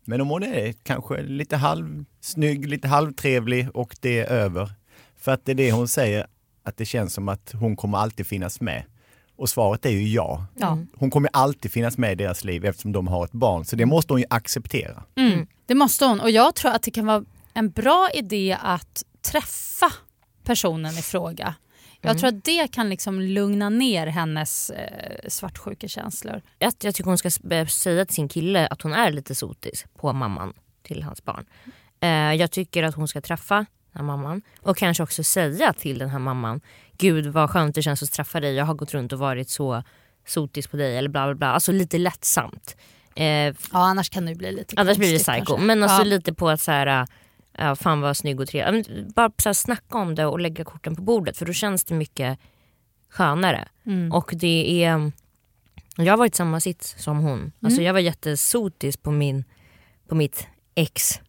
[0.05, 4.71] Men om hon är kanske lite halvsnygg, lite halvtrevlig och det är över.
[5.19, 6.27] För att det är det hon säger,
[6.63, 8.83] att det känns som att hon kommer alltid finnas med.
[9.37, 10.45] Och svaret är ju ja.
[10.55, 10.77] Ja.
[10.95, 13.65] Hon kommer alltid finnas med i deras liv eftersom de har ett barn.
[13.65, 15.03] Så det måste hon ju acceptera.
[15.15, 16.19] Mm, det måste hon.
[16.19, 17.23] Och jag tror att det kan vara
[17.53, 19.91] en bra idé att träffa
[20.43, 21.55] personen i fråga.
[22.01, 22.19] Jag Mm.
[22.19, 26.41] tror att det kan liksom lugna ner hennes eh, svartsjukekänslor.
[26.59, 27.31] Jag, jag tycker hon ska
[27.67, 31.45] säga till sin kille att hon är lite sotis på mamman till hans barn.
[31.99, 35.97] Eh, jag tycker att hon ska träffa den här mamman och kanske också säga till
[35.97, 36.61] den här mamman
[36.97, 39.83] Gud vad skönt det känns att träffa dig, jag har gått runt och varit så
[40.25, 41.47] sotis på dig eller bla bla bla.
[41.47, 42.75] Alltså lite lättsamt.
[43.15, 45.45] Eh, Ja, annars kan det bli lite annars blir det psycho.
[45.45, 45.57] kanske.
[45.65, 46.03] Men alltså ja.
[46.03, 47.07] lite på att så här,
[47.57, 48.85] ja, fan vad snygg och trevlig.
[48.89, 51.83] Ja, Bara så här, snacka om det och lägga korten på bordet för då känns
[51.85, 52.39] det mycket
[53.09, 53.67] skönare.
[53.85, 54.11] Mm.
[54.11, 55.11] Och det är...
[55.97, 57.39] Jag har varit i samma sits som hon.
[57.39, 57.51] Mm.
[57.61, 59.43] Alltså jag var jättesotis på, min,
[60.07, 61.19] på mitt ex.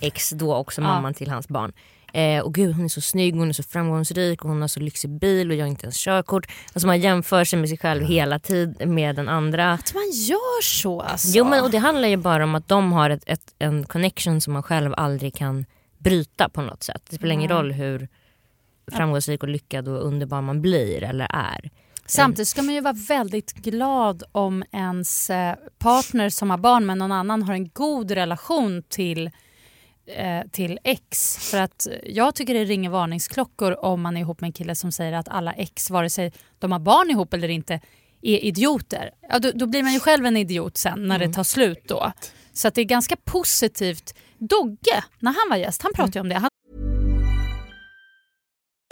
[0.00, 0.86] Ex då också Ja.
[0.86, 1.72] mamman till hans barn.
[2.12, 4.80] Eh, och gud hon är så snygg, hon är så framgångsrik och hon har så
[4.80, 6.46] lyxig bil och jag har inte ens körkort.
[6.72, 9.72] Alltså man jämför sig med sig själv hela tiden med den andra.
[9.72, 11.28] Att man gör så alltså.
[11.38, 14.40] Jo men och det handlar ju bara om att de har ett, ett, en connection
[14.40, 15.64] som man själv aldrig kan
[15.98, 17.02] bryta på något sätt.
[17.10, 17.56] Det spelar ingen Mm.
[17.62, 18.08] roll hur
[18.92, 21.70] framgångsrik och lyckad och underbar man blir eller är.
[22.06, 26.98] Samtidigt ska man ju vara väldigt glad om ens eh, partner som har barn med
[26.98, 29.30] någon annan har en god relation till,
[30.16, 31.36] eh, till ex.
[31.50, 34.92] För att jag tycker det ringer varningsklockor om man är ihop med en kille som
[34.92, 37.80] säger att alla ex, vare sig de har barn ihop eller inte,
[38.22, 39.10] är idioter.
[39.28, 42.12] Ja, då, då blir man ju själv en idiot sen när det tar slut då.
[42.52, 44.14] Så att det är ganska positivt.
[44.38, 46.34] Dogge, när han var gäst, han pratade ju om det.
[46.34, 46.50] Han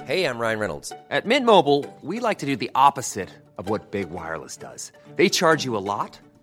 [0.08, 0.90] Hey, I'm Ryan Reynolds.
[1.10, 3.28] At Mint Mobile, we like to do the opposite
[3.58, 4.90] of what Big Wireless does.
[5.16, 6.18] They charge you a lot,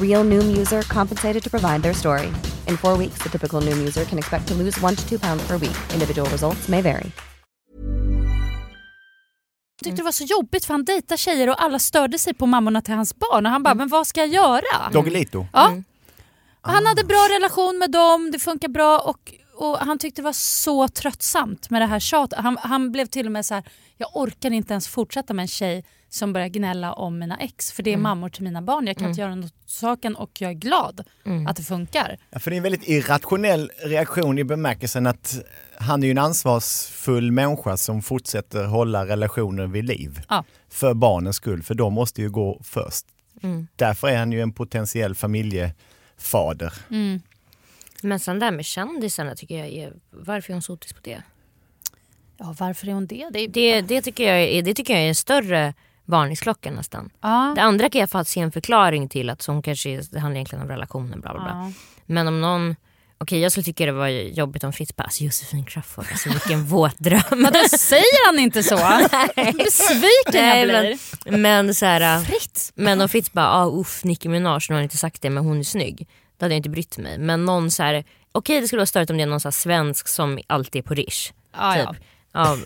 [0.00, 2.28] Real Noom user compensated to provide their story.
[2.68, 5.46] In four weeks, the typical Noom user can expect to lose one to two pounds
[5.46, 5.76] per week.
[5.92, 7.12] Individual results may vary.
[9.86, 12.82] tyckte det var så jobbigt för han dejtar tjejer och alla störde sig på mammorna
[12.82, 13.46] till hans barn.
[13.46, 14.90] Och han bara, men vad ska jag göra?
[14.92, 15.46] Doggelito.
[15.52, 15.76] Ja.
[16.60, 20.32] Han hade bra relation med dem, det funkar bra och, och han tyckte det var
[20.32, 22.38] så tröttsamt med det här tjatet.
[22.38, 23.64] Han, han blev till och med så här,
[23.96, 27.82] jag orkar inte ens fortsätta med en tjej som börjar gnälla om mina ex för
[27.82, 28.86] det är mammor till mina barn.
[28.86, 31.04] Jag kan inte göra något åt saken och jag är glad
[31.48, 32.18] att det funkar.
[32.30, 35.38] Ja, för det är en väldigt irrationell reaktion i bemärkelsen att
[35.78, 40.20] han är ju en ansvarsfull människa som fortsätter hålla relationer vid liv.
[40.28, 40.44] Ja.
[40.68, 43.06] För barnens skull, för de måste ju gå först.
[43.76, 46.72] Därför är han ju en potentiell familjefader.
[48.02, 51.22] Men sen där med kändisarna tycker jag är, varför är hon sotis på det?
[52.38, 53.28] Ja, varför är hon det?
[53.32, 55.74] Det, är, Det, det, tycker, jag är, det tycker jag är en större
[56.06, 57.10] varningsklocka nästan.
[57.20, 57.52] ja.
[57.56, 60.62] Det andra kan jag få se en förklaring till att hon kanske det handlar egentligen
[60.62, 61.50] om relationen bla bla bla.
[61.50, 61.72] Ja.
[62.06, 62.76] Men om någon,
[63.18, 66.64] okej jag skulle tycka det var jobbigt om Fritz bara, alltså Josefin Crafoord, alltså vilken
[66.66, 67.22] våt dröm.
[67.30, 68.76] Vadå, säger han inte så?
[69.64, 70.98] Besviken jag blir.
[71.30, 72.72] men, men så här, Fritz.
[72.74, 75.58] Men om Fritz bara, ah, uff Nicki Minaj, nu har inte sagt det men hon
[75.58, 76.08] är snygg.
[76.38, 77.18] Då hade jag inte brytt mig.
[77.18, 80.08] Men någon så här, okej det skulle vara störigt om det är någon så svensk
[80.08, 81.32] som alltid är på Rish.
[81.52, 81.74] Ja.
[81.74, 81.84] typ.
[81.84, 81.94] Ja,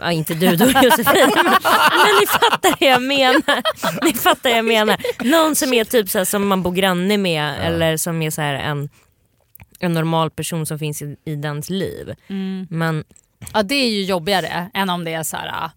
[0.01, 1.31] ja, inte du då Josefin.
[1.35, 3.63] men, ni fattar vad jag menar.
[4.05, 4.97] Ni fattar vad jag menar.
[5.25, 8.41] Någon som är typ så här, som man bor granne med eller som är så
[8.41, 8.89] här en
[9.83, 12.15] en normal person som finns i, i dens liv.
[12.29, 12.67] Mm.
[12.71, 13.05] Men
[13.53, 15.71] Ja, det är ju jobbigare än om det är så här, ah,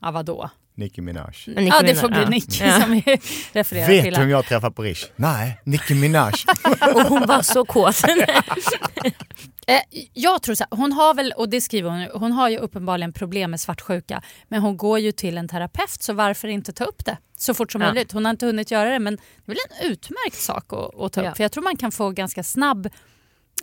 [0.00, 0.50] ja vadå?
[0.74, 1.24] Nicki Minaj.
[1.46, 2.28] Nicki ja, det Minaj, får bli ja.
[2.28, 2.80] Nicki Ja.
[2.80, 3.00] som vi
[3.52, 4.12] refererar Vet till.
[4.14, 4.30] du vem här.
[4.36, 5.04] jag träffar på Rish?
[5.16, 6.32] Nej, Nicki Minaj.
[6.94, 7.96] Och hon var så kåt.
[9.66, 9.80] Eh,
[10.12, 13.12] jag tror så här, hon har väl, och det skriver hon hon har ju uppenbarligen
[13.12, 14.22] problem med svartsjuka.
[14.48, 17.72] Men hon går ju till en terapeut så varför inte ta upp det så fort
[17.72, 17.86] som Ja.
[17.92, 18.12] möjligt.
[18.12, 21.12] Hon har inte hunnit göra det men det är väl en utmärkt sak att, att
[21.12, 21.26] ta upp.
[21.26, 21.34] Ja.
[21.34, 22.88] För jag tror man kan få ganska snabb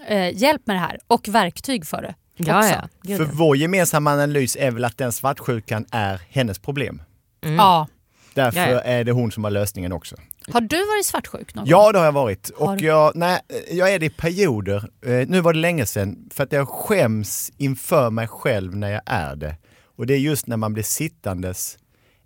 [0.07, 2.15] eh, hjälp med det här och verktyg för det.
[2.47, 2.89] Ja, också.
[3.01, 3.17] ja.
[3.17, 7.01] För vår gemensamma analys är väl att den svartsjukan är hennes problem.
[7.43, 7.55] Mm.
[7.55, 7.87] Ja.
[8.33, 8.79] Därför Ja, ja.
[8.81, 10.15] är det hon som har lösningen också.
[10.51, 11.69] Har du varit svartsjuk någon gång?
[11.71, 12.51] Ja, det har jag varit.
[12.59, 13.39] Har Och jag, nej,
[13.71, 14.89] jag är det i perioder.
[15.05, 19.01] Eh, nu var det länge sedan, för att jag skäms inför mig själv när jag
[19.05, 19.55] är det.
[19.97, 21.77] Och det är just när man blir sittandes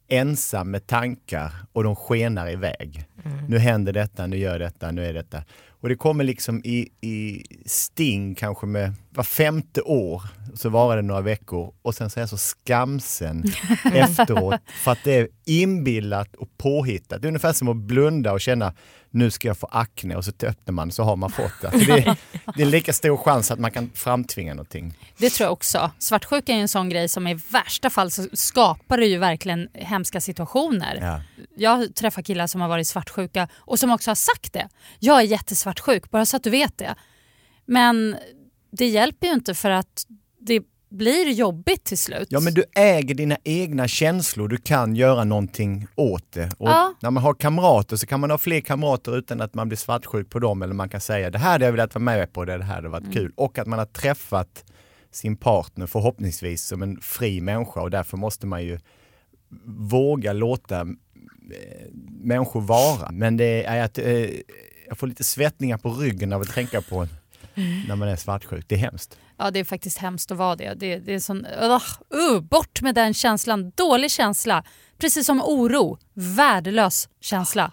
[0.07, 3.05] ensam med tankar och de skenar iväg.
[3.47, 5.43] Nu händer detta, nu gör detta, nu är detta.
[5.83, 10.21] Och det kommer liksom i, i sting kanske med var femte år.
[10.53, 13.43] Så var det några veckor och sen så är jag så skamsen
[13.93, 17.21] efteråt för att det är inbillat och påhittat.
[17.21, 18.73] Det är ungefär som att blunda och känna
[19.13, 21.71] nu ska jag få akne och så öppnar man så har man fått det.
[21.71, 22.17] För det, är,
[22.55, 24.97] det är lika stor chans att man kan framtvinga någonting.
[25.17, 25.91] Det tror jag också.
[25.99, 30.21] Svartsjuka är en sån grej som i värsta fall så skapar det ju verkligen hemska
[30.21, 30.99] situationer.
[31.01, 31.21] Ja.
[31.55, 34.69] Jag träffar killar som har varit svartsjuka och som också har sagt det.
[34.99, 36.95] Jag är jättesvartsjuk, bara så att du vet det.
[37.65, 38.15] Men
[38.71, 40.05] det hjälper ju inte för att
[40.39, 40.61] det
[40.93, 42.27] blir jobbigt till slut.
[42.31, 46.49] Ja men du äger dina egna känslor, du kan göra någonting åt det.
[46.57, 46.93] Och Ja.
[46.99, 50.29] När man har kamrater så kan man ha fler kamrater utan att man blir svartsjuk
[50.29, 52.63] på dem eller man kan säga det här hade jag velat vara med på, det
[52.63, 53.31] här hade varit kul.
[53.35, 54.65] Och att man har träffat
[55.11, 58.79] sin partner förhoppningsvis som en fri människa och därför måste man ju
[59.65, 60.85] våga låta eh,
[62.23, 63.11] människor vara.
[63.11, 64.29] Men det är att eh,
[64.87, 67.07] jag får lite svettningar på ryggen av att tänka på
[67.87, 68.65] när man är svartsjuk.
[68.67, 69.17] Det är hemskt.
[69.37, 70.73] Ja, det är faktiskt hemskt att vara det.
[70.73, 71.79] Det, det är sån, uh,
[72.31, 73.71] uh, bort med den känslan.
[73.75, 74.63] Dålig känsla.
[74.97, 75.97] Precis som oro.
[76.13, 77.71] Värdelös känsla.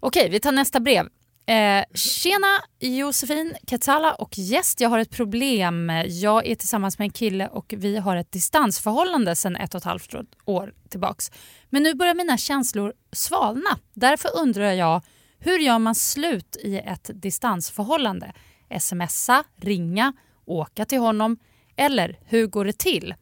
[0.00, 1.06] Okej, vi tar nästa brev.
[1.50, 2.46] Eh, tjena
[2.80, 4.80] Josefin Katsala och gäst.
[4.80, 5.92] Jag har ett problem.
[6.06, 9.84] Jag är tillsammans med en kille och vi har ett distansförhållande sedan ett och ett
[9.84, 11.30] halvt år tillbaks.
[11.70, 13.78] Men nu börjar mina känslor svalna.
[13.94, 15.02] Därför undrar jag,
[15.38, 18.32] hur gör man slut i ett distansförhållande?
[18.78, 20.12] Smsa, ringa,
[20.44, 21.36] åka till honom
[21.76, 23.14] eller hur går det till?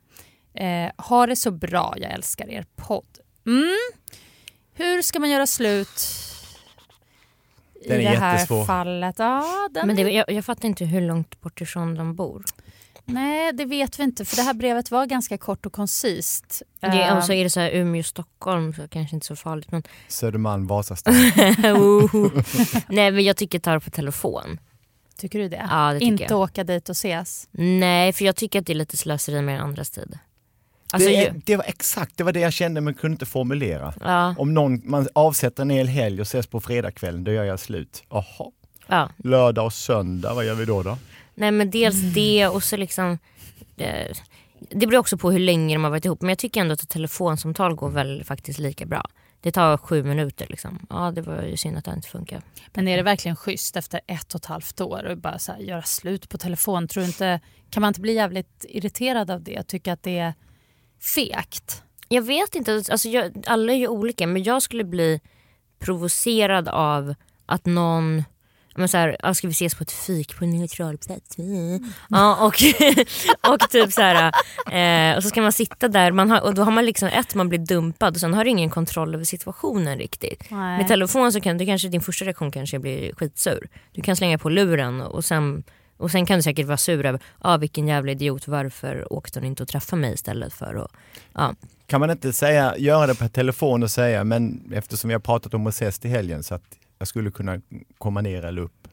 [0.54, 3.18] Eh, ha det så bra, jag älskar er podd.
[3.46, 3.76] Mm.
[4.74, 6.00] Hur ska man göra slut
[7.84, 8.64] i Den är det här jättesvår.
[8.64, 9.14] fallet?
[9.18, 12.44] Ja, den Men det, jag, jag fattar inte hur långt bort ifrån de bor.
[13.04, 16.62] Nej, det vet vi inte för det här brevet var ganska kort och koncist.
[16.80, 19.70] Det, är- Eh, och så är det så här Umeå-Stockholm så kanske inte så farligt.
[19.70, 21.14] Men, Södermalm, Vasastan.
[22.88, 24.58] Nej men jag tycker ta det på telefon.
[25.18, 25.66] Tycker du det?
[25.70, 26.40] Ja, det tycker inte jag.
[26.40, 27.48] åka dit och ses?
[27.50, 30.18] Nej för jag tycker att det är lite slöseri med andras tid.
[30.92, 33.94] Alltså, det, det var exakt det var det jag kände men kunde inte formulera.
[34.00, 37.60] ja, Om någon, man avsätter en hel helg och ses på fredagskvällen, då gör jag
[37.60, 38.02] slut.
[38.10, 38.50] Jaha,
[38.86, 39.10] ja.
[39.16, 40.82] lördag och söndag, vad gör vi då?
[40.82, 40.98] då?
[41.34, 43.18] Nej men dels det och så liksom
[43.76, 44.16] eh,
[44.70, 46.82] Det beror också på hur länge de har varit ihop men jag tycker ändå att
[46.82, 49.08] ett telefonsamtal går väl faktiskt lika bra.
[49.40, 50.86] Det tar sju minuter liksom.
[50.90, 52.42] Ja det var ju synd att det inte funkar.
[52.74, 55.82] Men är det verkligen schysst efter ett och ett halvt år och bara så göra
[55.82, 56.88] slut på telefon?
[56.88, 59.62] Tror inte, kan man inte bli jävligt irriterad av det?
[59.62, 60.34] Tycka att det är
[61.14, 61.82] fegt?
[62.08, 65.20] Jag vet inte, alltså jag, alla är ju olika men jag skulle bli
[65.78, 67.14] provocerad av
[67.46, 68.24] att någon
[68.78, 71.38] men så här, ja, ska vi ses på ett fik på en neutral plats?
[71.38, 71.92] Mm.
[72.08, 72.54] Ja, och,
[73.52, 74.32] och typ så här,
[74.72, 77.34] eh, och så ska man sitta där man har, och då har man liksom ett,
[77.34, 80.50] man blir dumpad och sen har du ingen kontroll över situationen riktigt.
[80.50, 80.78] Nej.
[80.78, 83.68] Med telefon så kan du kanske, din första reaktion kanske blir skitsur.
[83.92, 85.64] Du kan slänga på luren och sen,
[85.96, 89.46] och sen kan du säkert vara sur över, ah, vilken jävla idiot, varför åkte hon
[89.46, 90.90] inte och träffade mig istället för att,
[91.32, 91.54] ja.
[91.86, 95.54] Kan man inte säga, göra det per telefon och säga, men eftersom vi har pratat
[95.54, 97.60] om att ses till helgen så att jag skulle kunna
[97.98, 98.88] komma ner eller upp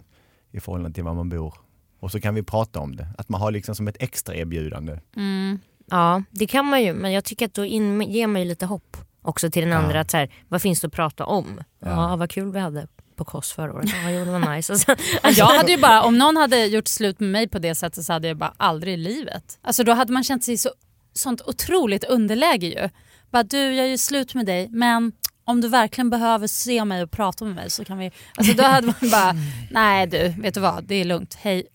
[0.51, 1.53] i förhållande till var man bor.
[1.99, 3.07] Och så kan vi prata om det.
[3.17, 4.99] Att man har liksom som ett extra erbjudande.
[5.15, 5.59] Mm.
[5.85, 8.65] Ja, det kan man ju, men jag tycker att då in, ger man ju lite
[8.65, 9.77] hopp också till den Ja.
[9.77, 9.99] andra.
[9.99, 11.61] Att så här, vad finns det att prata om?
[11.79, 11.89] Ja.
[12.09, 12.15] Ja.
[12.15, 13.89] vad kul vi hade på KOS förra året.
[14.03, 14.73] Ja, jo, det var nice.
[15.23, 18.03] Ja, Jag hade ju bara, om någon hade gjort slut med mig på det sättet
[18.05, 19.59] så hade jag bara aldrig i livet.
[19.61, 20.69] Alltså då hade man känt sig så,
[21.13, 22.89] sånt otroligt underläge ju.
[23.31, 25.11] Bara du, jag gör slut med dig men
[25.45, 28.11] om du verkligen behöver se mig och prata med mig så kan vi...
[28.35, 29.35] Alltså då hade man bara,
[29.71, 31.67] nej du, vet du vad, det är lugnt, hej.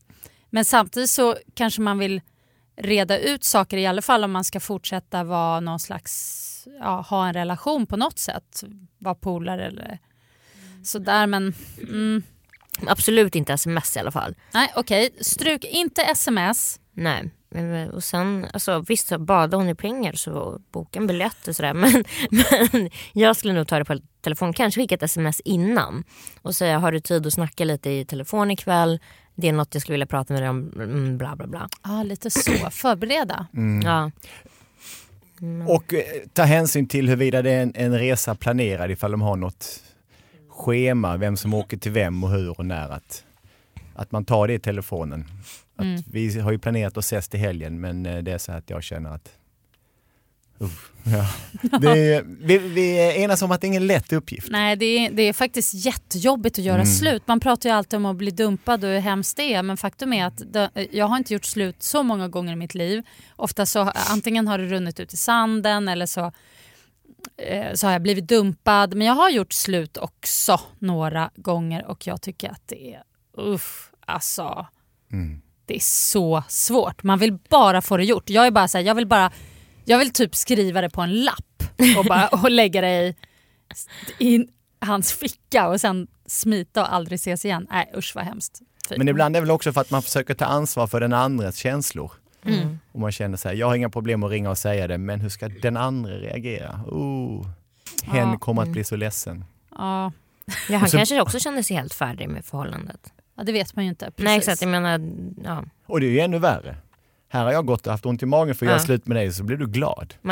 [0.50, 2.20] Men samtidigt så kanske man vill
[2.76, 7.26] reda ut saker i alla fall om man ska fortsätta vara någon slags, ja, ha
[7.26, 8.64] en relation på något sätt.
[8.98, 9.98] Vara polare eller
[10.82, 12.22] sådär men mm,
[12.86, 14.34] Absolut inte sms i alla fall.
[14.54, 16.80] Nej okej, struk inte sms.
[16.92, 17.30] Nej.
[17.50, 21.56] Men- Och sen, alltså, visst så badar hon i pengar så boka en biljett och
[21.56, 21.74] sådär.
[21.74, 26.04] Men, men jag skulle nog ta det på telefon, kanske skicka ett sms innan
[26.42, 29.00] och säga har du tid att snacka lite i telefon ikväll?
[29.34, 31.68] Det är något jag skulle vilja prata med dig om, mm, bla bla bla.
[31.84, 33.46] Ja lite så, förbereda.
[33.84, 34.10] Ja.
[35.68, 36.00] Och eh,
[36.32, 39.82] ta hänsyn till huruvida det är en, en resa planerad ifall de har något
[40.48, 42.88] schema, vem som åker till vem och hur och när.
[42.88, 43.24] Att,
[43.94, 45.24] att man tar det i telefonen.
[45.82, 46.02] Mm.
[46.10, 48.82] Vi har ju planerat att ses till helgen men eh, det är så att jag
[48.82, 49.36] känner att
[50.62, 51.26] Uff, ja.
[51.78, 54.48] det är, vi, vi enas om att det är ingen lätt uppgift.
[54.50, 56.86] Nej det är, det är faktiskt jättejobbigt att göra Mm.
[56.86, 57.22] slut.
[57.26, 60.12] Man pratar ju alltid om att bli dumpad och hur hemskt det är men faktum
[60.12, 63.02] är att det, jag har inte gjort slut så många gånger i mitt liv.
[63.36, 66.32] Ofta så antingen har det runnit ut i sanden eller så,
[67.36, 68.94] eh, så har jag blivit dumpad.
[68.94, 73.02] Men jag har gjort slut också några gånger och jag tycker att det är
[73.36, 74.66] uff, alltså.
[75.12, 75.40] Mm.
[75.70, 77.02] Det är så svårt.
[77.02, 78.30] Man vill bara få det gjort.
[78.30, 79.30] Jag är bara så här, jag vill bara
[79.84, 81.62] jag vill typ skriva det på en lapp
[81.98, 83.14] och, bara, och lägga det
[84.18, 84.46] i, i
[84.80, 87.66] hans ficka och sen smita och aldrig ses igen.
[87.70, 88.60] Nej usch vad hemskt.
[88.88, 88.94] Fy.
[88.98, 91.56] Men ibland är det väl också för att man försöker ta ansvar för den andres
[91.56, 92.12] känslor.
[92.44, 92.78] Mm.
[92.92, 95.20] Och man känner så här, jag har inga problem att ringa och säga det, men
[95.20, 96.80] hur ska den andra reagera?
[96.86, 97.46] Oh,
[98.04, 98.38] hen Ja.
[98.38, 99.44] kommer att bli så ledsen.
[99.78, 100.12] Ja,
[100.68, 103.12] Ja, han Så- kanske också kände sig helt färdig med förhållandet.
[103.40, 104.04] Ja, det vet man ju inte.
[104.04, 104.24] Precis.
[104.24, 105.00] Nej exakt, jag menar,
[105.44, 105.64] ja.
[105.86, 106.76] Och det är ju ännu värre.
[107.28, 108.72] Här har jag gått och haft ont i magen för att Ja.
[108.74, 110.14] göra slut med dig, så blir du glad.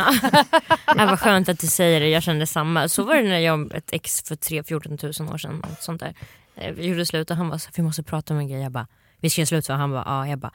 [0.96, 2.88] Ja, vad skönt att du säger det, jag kände samma.
[2.88, 5.62] Så var det när jag ett ex för 3 14 000 år sedan.
[5.80, 6.14] Sånt där.
[6.56, 8.60] Eh, Vi gjorde slut och han var så vi måste prata om en grej.
[8.60, 8.86] Jag bara,
[9.20, 10.28] vi ska göra slut så han bara, ja.
[10.28, 10.52] Jag bara.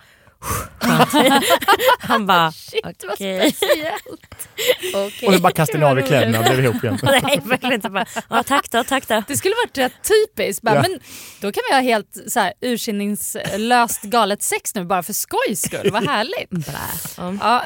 [2.00, 3.52] Han bara, Shit vad okej.
[3.52, 4.48] speciellt.
[4.96, 5.28] Okej.
[5.28, 7.00] Och så bara kastade ni av er kläderna och blev ihop igen.
[7.04, 7.90] Nej verkligen inte.
[7.90, 9.24] Bara, ja, tack då, tack då.
[9.28, 10.62] Det skulle varit rätt typiskt.
[10.62, 10.82] Bara, Ja.
[10.82, 11.00] men
[11.42, 15.92] då kan vi ha helt så här, ursinningslöst galet sex nu bara för skojs skull.
[15.92, 16.50] Vad härligt.
[16.66, 16.74] Blä.
[17.18, 17.34] Ja.
[17.40, 17.64] Ja,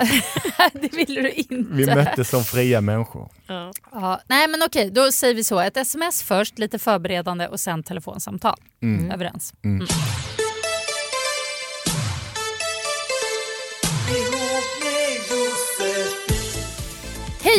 [0.73, 1.55] det ville du inte.
[1.71, 3.29] Vi möttes som fria människor.
[3.91, 5.59] Ja, nej men okej, då säger vi så.
[5.59, 8.57] Ett sms först, lite förberedande och sen telefonsamtal.
[9.13, 9.53] Överens.
[9.63, 9.87] Mm.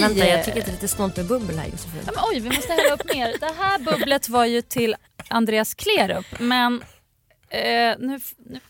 [0.00, 0.08] Hej!
[0.14, 2.00] Vänta jag tycker att det är lite snålt med bubbel här Josefin.
[2.06, 3.37] Ja, men oj, vi måste hälla upp mer.
[3.40, 4.96] Det här bubblet var ju till
[5.28, 6.82] Andreas Klerup, men
[7.48, 8.61] eh, nu, nu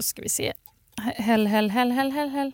[0.00, 0.52] ska vi se.
[1.00, 2.52] Häll, häll, häll, häll, häll, häll.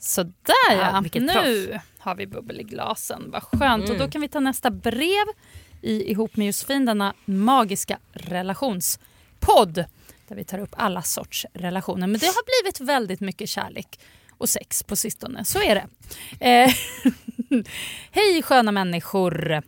[0.00, 0.32] Sådär
[0.70, 3.30] ja, Ja, nu har vi bubbel i glasen.
[3.30, 3.90] Vad skönt.
[3.90, 5.26] Och då kan vi ta nästa brev
[5.82, 9.84] i Ihop med Josefin, denna magiska relationspodd
[10.28, 12.06] där vi tar upp alla sorts relationer.
[12.06, 14.00] Men det har blivit väldigt mycket kärlek
[14.38, 15.44] och sex på sistone.
[15.44, 15.86] Så är det.
[16.46, 16.72] Eh,
[18.10, 19.62] Hej sköna människor.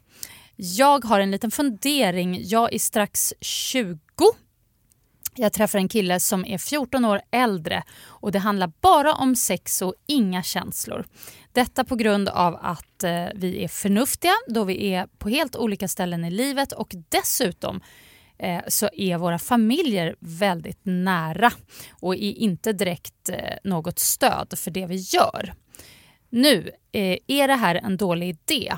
[0.56, 2.38] Jag har en liten fundering.
[2.42, 3.98] Jag är strax 20.
[5.34, 9.82] Jag träffar en kille som är 14 år äldre och det handlar bara om sex
[9.82, 11.04] och inga känslor.
[11.52, 15.88] Detta på grund av att eh, vi är förnuftiga då vi är på helt olika
[15.88, 17.80] ställen i livet och dessutom
[18.38, 21.52] eh, så är våra familjer väldigt nära
[21.90, 25.54] och är inte direkt eh, något stöd för det vi gör.
[26.30, 28.72] Nu, eh, är det här en dålig idé?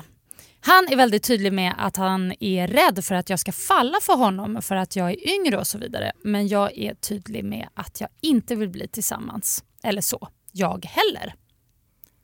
[0.65, 4.15] Han är väldigt tydlig med att han är rädd för att jag ska falla för
[4.15, 6.11] honom för att jag är yngre och så vidare.
[6.23, 9.63] Men jag är tydlig med att jag inte vill bli tillsammans.
[9.83, 10.27] Eller så.
[10.51, 11.33] Jag heller.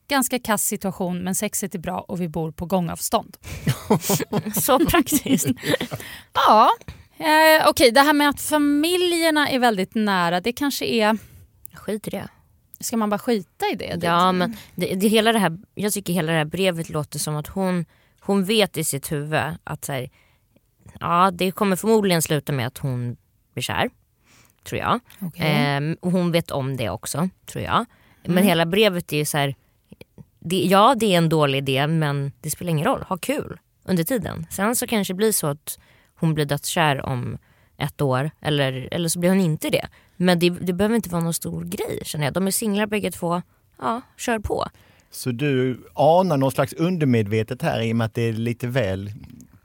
[0.07, 3.37] Ganska kass situation men sexet är bra och vi bor på gångavstånd.
[4.55, 5.47] Så praktiskt.
[6.33, 6.69] Ja,
[7.17, 11.17] eh, okej det här med att familjerna är väldigt nära det kanske är...
[11.73, 12.27] Skit i det.
[12.79, 13.99] Ska man bara skita i det?
[14.01, 17.35] Ja men det, det, hela det här, jag tycker hela det här brevet låter som
[17.35, 17.85] att hon,
[18.19, 20.09] hon vet i sitt huvud att så här,
[20.99, 23.17] ja, det kommer förmodligen sluta med att hon
[23.53, 23.89] blir kär.
[24.63, 24.99] Tror jag.
[25.21, 25.45] Okej.
[25.47, 27.85] Ehm, och hon vet om det också tror jag.
[28.23, 28.43] Men Mm.
[28.47, 29.55] hela brevet är ju så här,
[30.39, 34.03] det, ja det är en dålig idé men det spelar ingen roll, ha kul under
[34.03, 34.47] tiden.
[34.49, 35.79] Sen så kanske det blir så att
[36.15, 37.37] hon blir dödskär om
[37.79, 39.87] ett år eller, eller så blir hon inte det.
[40.17, 42.33] Men det, det behöver inte vara någon stor grej känner jag.
[42.33, 43.41] De är singlar bägge två,
[43.79, 44.65] ja kör på.
[45.11, 49.11] Så du anar någon slags undermedvetet här i och med att det är lite väl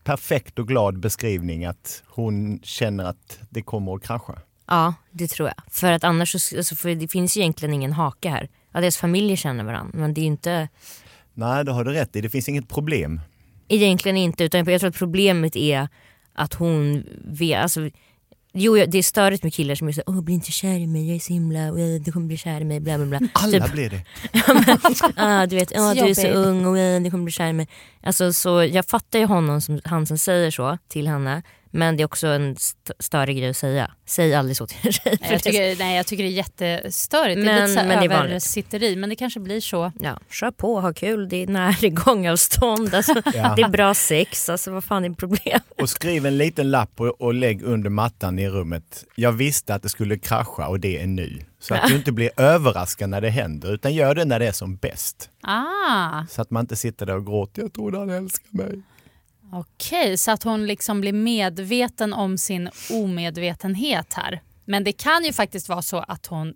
[0.05, 4.39] perfekt och glad beskrivning att hon känner att det kommer att krascha.
[4.67, 5.73] Ja, det tror jag.
[5.73, 8.49] För att annars så, alltså, för det finns ju egentligen ingen hake här.
[8.73, 10.69] Ja, deras familjer känner varandra men det är ju inte,
[11.35, 12.21] Nej, det har du rätt i.
[12.21, 13.21] Det finns inget problem.
[13.69, 14.45] egentligen inte.
[14.45, 15.89] Utan jag tror att problemet är
[16.35, 17.91] att hon vet, alltså,
[18.57, 21.07] Jo det är störigt med killar som är såhär, åh bli inte kär i mig,
[21.09, 23.29] jag är så himla, du kommer bli kär i mig, bla bla bla.
[23.33, 24.03] Alla Typ, blir det.
[25.17, 27.69] ah, du vet, ah, du är så ung och du kommer bli kär i mig.
[28.03, 31.43] Alltså, så jag fattar ju honom som, han som säger så till henne.
[31.77, 33.91] Men det är också en st- större grej att säga.
[34.07, 35.19] Säg aldrig så till en tjej.
[35.21, 37.37] Nej, jag, tycker, nej, jag tycker det är jättestörigt.
[37.37, 38.05] det är Men- lite så men det
[38.93, 39.93] är men det kanske blir så.
[40.01, 43.53] Ja, kör på, ha kul, det är nära gångavstånd, alltså, Ja.
[43.57, 45.61] det är bra sex, alltså, vad fan är problem?
[45.81, 49.05] Och skriv en liten lapp och, och lägg under mattan i rummet.
[49.15, 51.39] Jag visste att det skulle krascha och det är nu.
[51.61, 54.53] Så att du inte blir överraskad när det händer utan gör det när det är
[54.53, 55.31] som bäst.
[55.43, 58.81] Ah, Så att man inte sitter där och gråter, jag trodde han älskar mig.
[59.55, 64.43] Okej, så att hon liksom blir medveten om sin omedvetenhet här.
[64.65, 66.55] Men det kan ju faktiskt vara så att hon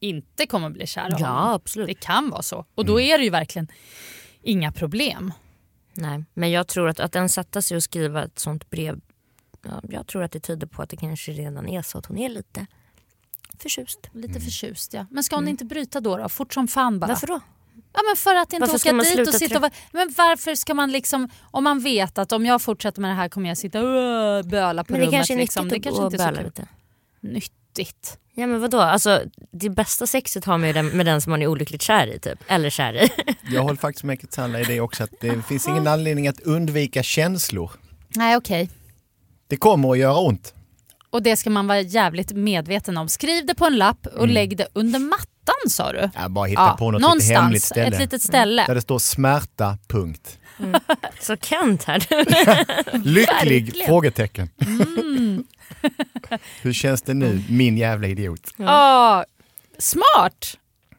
[0.00, 1.54] inte kommer bli kär av Ja, honom.
[1.54, 1.88] absolut.
[1.88, 2.64] Det kan vara så.
[2.74, 3.68] Och då är det ju verkligen
[4.42, 5.32] inga problem.
[5.94, 9.00] Nej, men jag tror att, att den sätta sig och skriva ett sånt brev,
[9.64, 12.18] ja, jag tror att det tyder på att det kanske redan är så att hon
[12.18, 12.66] är lite
[13.58, 14.10] förtjust.
[14.12, 15.06] Lite förtjust ja.
[15.10, 16.28] Men ska hon inte bryta då, då?
[16.28, 17.06] Fort som fan bara.
[17.06, 17.40] Varför då?
[17.92, 20.92] Ja, men för att inte Varför åka dit och sitta och Men varför ska man
[20.92, 24.44] liksom, om man vet att om jag fortsätter med det här kommer jag sitta och
[24.44, 25.16] böla på Men det rummet.
[25.18, 25.68] kanske är liksom.
[25.68, 26.44] nyttigt det att, kanske att är så böla kul.
[26.46, 26.66] lite.
[27.20, 28.18] Nyttigt.
[28.34, 29.22] Ja men vadå, alltså,
[29.52, 32.18] det bästa sexet har man ju den, med den som man är olyckligt kär i
[32.18, 32.38] typ.
[32.46, 33.08] Eller kär i.
[33.54, 37.02] Jag håller faktiskt med Katsala i det också att det finns ingen anledning att undvika
[37.02, 37.70] känslor.
[38.08, 38.70] Nej okej.
[39.48, 40.54] Det kommer att göra ont.
[41.16, 43.08] Och det ska man vara jävligt medveten om.
[43.08, 46.10] Skriv det på en lapp och lägg det under mattan sa du.
[46.14, 47.86] Jag bara hitta på något lite någonstans, hemligt ställe.
[47.86, 48.64] ett litet ställe.
[48.66, 50.38] Där det står smärta, punkt.
[51.20, 52.06] Så Kent här.
[52.98, 53.84] Lycklig?
[53.86, 54.50] Frågetecken.
[56.62, 58.54] Hur känns det nu, min jävla idiot?
[58.56, 59.24] Ja,
[59.78, 60.58] smart!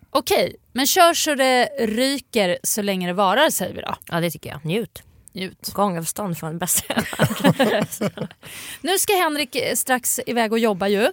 [0.10, 3.96] Okej, men kör så det ryker så länge det varar säger vi då.
[4.12, 5.04] Ja det tycker jag, njut.
[5.38, 5.74] Njut.
[5.74, 6.94] Gångavstånd från bästa.
[8.82, 11.08] Nu ska Henrik eh, strax iväg och jobba ju.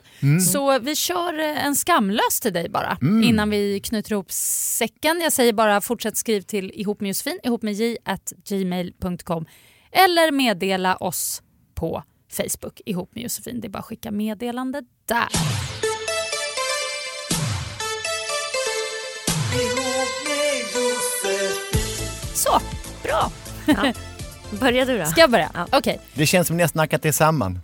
[0.51, 5.21] Så vi kör eh, en skamlös till dig bara innan vi knyter ihop säcken.
[5.21, 9.47] Jag säger bara fortsätt skriv till ihop med Josefin, ihop med j at gmail.com
[9.93, 11.43] eller meddela oss
[11.75, 12.03] på
[12.33, 13.61] Facebook ihop med Josefin.
[13.61, 15.29] Det är bara att skicka meddelande där.
[22.35, 22.61] Så,
[23.03, 23.31] bra.
[24.61, 25.05] Börja du då.
[25.07, 25.51] Ska jag börja?
[25.55, 25.67] Ja.
[25.73, 26.01] Okej.
[26.15, 27.61] Det känns som ni har snackat det samman.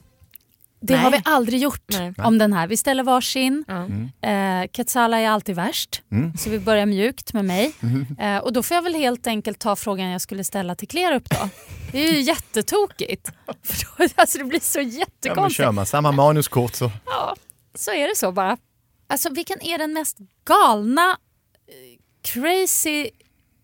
[0.82, 1.02] Det Nej.
[1.02, 2.14] har vi aldrig gjort Nej.
[2.18, 2.66] om den här.
[2.66, 3.64] Vi ställer varsin.
[3.68, 4.28] Ja.
[4.28, 6.02] Eh, Katsala är alltid värst,
[6.38, 7.72] så vi börjar mjukt med mig.
[8.18, 11.30] Eh, och Då får jag väl helt enkelt ta frågan jag skulle ställa till Klerup
[11.30, 11.48] då.
[11.92, 13.30] Det är ju jättetokigt.
[13.62, 15.56] För då, alltså det blir så Ja, men jättekonstigt.
[15.56, 16.90] kör man samma manuskort så.
[17.06, 17.36] Ja,
[17.74, 18.56] så är det så bara.
[19.08, 21.10] Alltså vilken är den mest galna,
[21.68, 23.10] eh, crazy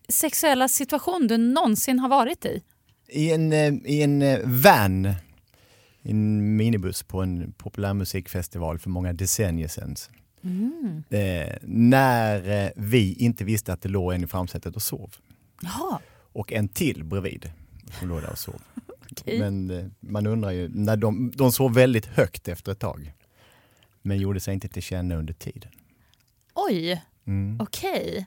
[0.09, 2.61] sexuella situation du någonsin har varit i?
[3.09, 5.13] I en, eh, i en eh, van,
[6.01, 9.95] en minibuss på en populärmusikfestival för många decennier sedan.
[11.09, 15.15] Eh, när eh, vi inte visste att det låg en i framsätet och sov.
[15.61, 15.99] Jaha.
[16.33, 17.51] Och en till bredvid
[17.99, 18.61] som låg där och sov.
[19.11, 19.39] Okej.
[19.39, 23.13] Men man undrar ju, när de, de sov väldigt högt efter ett tag.
[24.01, 25.71] Men gjorde sig inte till känna under tiden.
[26.53, 27.57] Oj, Mm.
[27.61, 28.25] okej.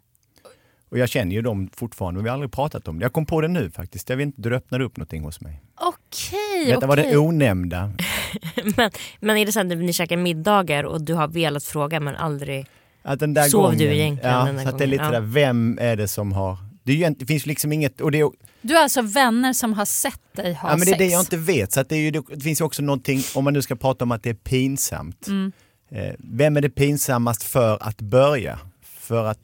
[0.90, 3.04] Och jag känner ju dem fortfarande, men vi har aldrig pratat om det.
[3.04, 4.08] Jag kom på det nu faktiskt.
[4.08, 5.62] Jag vet inte, du öppnade upp någonting hos mig.
[5.80, 7.16] Okej, Detta var det okej.
[7.16, 7.92] onämnda.
[8.76, 12.16] men, men är det så att ni käkar middagar och du har velat fråga men
[12.16, 12.66] aldrig...
[13.02, 15.04] Att den där Sov gången, du egentligen ja, den där så att det är lite?
[15.04, 15.10] Ja.
[15.10, 16.58] där, vem är det som har...
[16.82, 18.00] Det, är det finns liksom inget...
[18.00, 18.30] Och det är,
[18.62, 20.98] Du har alltså vänner som har sett dig ha ja, men det är sex?
[20.98, 21.72] det jag inte vet.
[21.72, 24.04] Så att det, är ju, det finns ju också någonting, om man nu ska prata
[24.04, 25.26] om att det är pinsamt.
[25.26, 25.52] Mm.
[25.90, 28.58] Eh, vem är det pinsammast för att börja?
[28.82, 29.38] För att...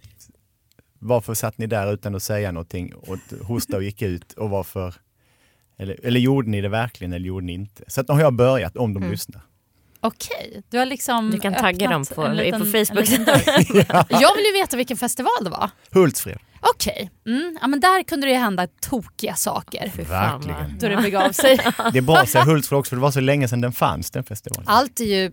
[0.98, 4.32] Varför satt ni där utan att säga någonting och hosta och gick ut?
[4.32, 4.94] Och varför...
[5.78, 7.84] Eller, eller gjorde ni det verkligen eller gjorde ni inte?
[7.88, 9.10] Så att nu har jag börjat om de Mm.
[9.10, 9.42] lyssnar.
[10.00, 13.06] Okej, du har liksom Du kan tagga dem på, en liten- på Facebook.
[13.26, 14.04] dörr.
[14.20, 15.70] Jag vill ju veta vilken festival det var.
[15.90, 16.38] Hultsfred.
[16.74, 19.92] Okej, mm, ja, men där kunde det ju hända tokiga saker.
[19.96, 20.78] Fy fan, Verkligen.
[20.78, 21.58] Då det begav sig.
[21.92, 24.10] Det är bra att säga Hultsfred också för det var så länge sedan den fanns
[24.10, 24.64] den festivalen.
[24.68, 25.32] Allt är ju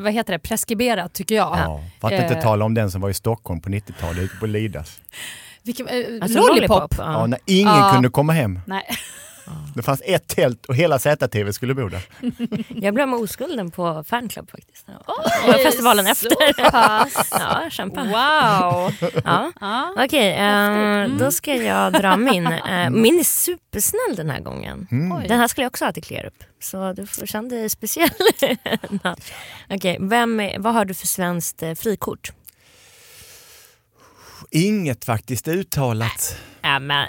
[0.00, 1.58] vad heter det, preskriberat tycker jag.
[1.58, 2.42] Ja, för att inte Eh.
[2.42, 5.00] tala om den som var i Stockholm på 90-talet ute på Lidas.
[5.62, 6.94] Vilken, eh, Alltså, lollipop.
[6.98, 7.26] Ja, Ja.
[7.26, 7.90] när ingen Ja.
[7.94, 8.60] kunde komma hem.
[8.66, 8.82] Nej.
[9.74, 12.02] Det fanns ett tält och hela ZTV skulle bo där.
[12.68, 14.86] Jag blev med oskulden på fanclub faktiskt.
[15.46, 16.70] Och festivalen efter.
[16.70, 17.28] Pass.
[17.32, 18.02] Ja, kämpa.
[18.02, 18.92] Wow.
[19.24, 19.52] Ja.
[19.60, 19.94] Ja.
[19.98, 20.44] Okej, eh,
[21.04, 21.18] Mm.
[21.18, 22.46] då ska jag dra min.
[22.46, 24.86] Eh, min är supersnäll den här gången.
[24.90, 25.28] Oj.
[25.28, 26.44] Den här skulle jag också ha till Klerup.
[26.60, 28.10] Så du får känna dig speciell.
[29.70, 32.32] Okej, vem är, vad har du för svenskt eh, frikort?
[34.50, 36.36] Inget faktiskt uttalat.
[36.62, 37.08] Ja, men,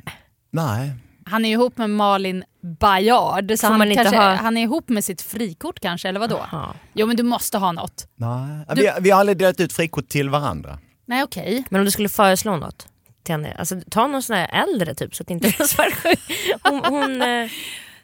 [0.51, 0.91] Nej.
[1.27, 2.43] Han är ihop med Malin
[2.79, 6.45] Bajard, så Får han, kanske, ha- han är ihop med sitt frikort kanske, eller vadå?
[6.51, 6.75] ja.
[6.93, 8.07] Jo men du måste ha något.
[8.15, 8.65] Nej.
[8.75, 10.79] Du- Vi, vi har aldrig delat ut frikort till varandra.
[11.05, 11.63] Nej okej.
[11.69, 12.87] men om du skulle föreslå något?
[13.23, 16.19] Till henne, alltså, ta någon sån här äldre typ så att det inte är svartsjuk.
[16.63, 17.49] Hon, hon, eh,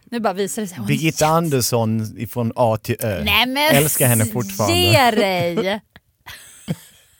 [0.04, 0.78] Nu bara visar det sig.
[0.78, 3.22] Hon Birgitta Andersson ifrån A till Ö.
[3.24, 4.78] Nej men Älskar henne fortfarande.
[4.80, 5.82] ge dig!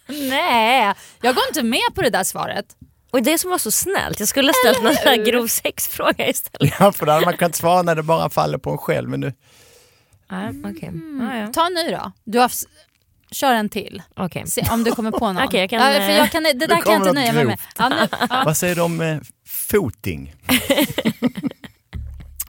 [0.30, 2.66] Nej, jag går inte med på det där svaret.
[3.12, 6.74] Och det som var så snällt, jag skulle ha ställt någon här grov sexfråga istället.
[6.80, 9.10] Ja, för då hade man kunnat svara när det bara faller på en själv.
[9.10, 9.34] Men nu,
[10.30, 10.92] Ja, okej.
[11.20, 11.48] Ja, ja.
[11.48, 12.12] Ta en ny då.
[12.24, 12.52] Du har
[13.32, 14.02] Kör en till.
[14.16, 14.48] Okej.
[14.48, 15.44] Se om du kommer på någon.
[15.46, 17.60] Okej, jag kan, ja, för jag kan, det där kan jag inte nöja mig med.
[17.78, 17.96] Ja, nu,
[18.30, 18.42] ja.
[18.46, 20.34] Vad säger du om eh, foting?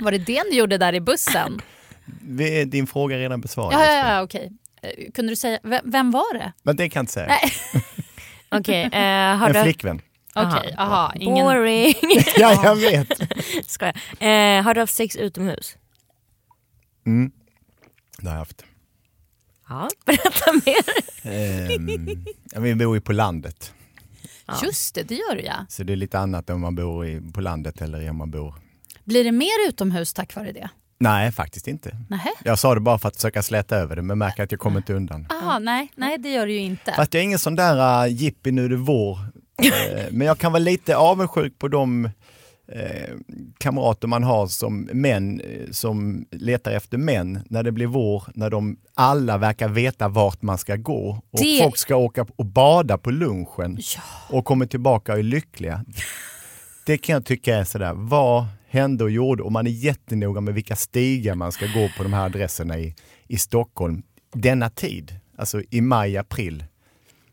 [0.00, 1.60] Var det det ni gjorde där i bussen?
[2.66, 3.72] Din fråga är redan besvarad.
[3.74, 4.52] Ja, ja, ja okej.
[4.82, 6.52] Eh, Kunde du säga, vem, vem var det?
[6.62, 7.26] Men det kan jag inte säga.
[7.26, 7.52] Nej.
[8.50, 9.62] Okej, eh, har En du...
[9.62, 10.00] flickvän.
[10.34, 11.12] Okej, aha.
[11.14, 11.46] Ingen...
[11.46, 11.94] Boring.
[12.36, 13.08] Ja, jag vet.
[13.66, 13.94] Skojar.
[14.20, 15.76] Eh, har du haft sex utomhus?
[17.06, 17.32] Mm.
[18.18, 18.64] Det har jag haft.
[19.68, 20.84] Ja, berätta mer.
[22.54, 23.72] Ja, vi bor ju på landet.
[24.62, 25.66] Just det, det gör du ja.
[25.68, 28.54] Så det är lite annat om man bor i, på landet eller om man bor...
[29.04, 30.68] Blir det mer utomhus tack vare det?
[30.98, 31.96] Nej, faktiskt inte.
[32.10, 32.30] Nähä?
[32.44, 34.76] Jag sa det bara för att försöka släta över det men märker att jag kommer
[34.76, 35.26] inte undan.
[35.30, 36.92] Aha, nej, nej, det gör du ju inte.
[36.96, 39.18] Fast jag är ingen sån där uh, jippi nu är det vår.
[39.62, 42.04] Eh, men jag kan vara lite avundsjuk på de
[42.72, 43.14] eh,
[43.58, 48.50] kamrater man har som män eh, som letar efter män när det blir vår, när
[48.50, 52.98] de alla verkar veta vart man ska gå och Det- folk ska åka och bada
[52.98, 53.78] på lunchen
[54.30, 55.84] och kommer tillbaka och är lyckliga.
[56.86, 59.42] Det kan jag tycka är sådär, vad hände och gjorde?
[59.42, 62.94] Och man är jättenoga med vilka stigar man ska gå på de här adresserna i,
[63.28, 64.02] i Stockholm
[64.34, 66.64] denna tid, alltså i maj, april.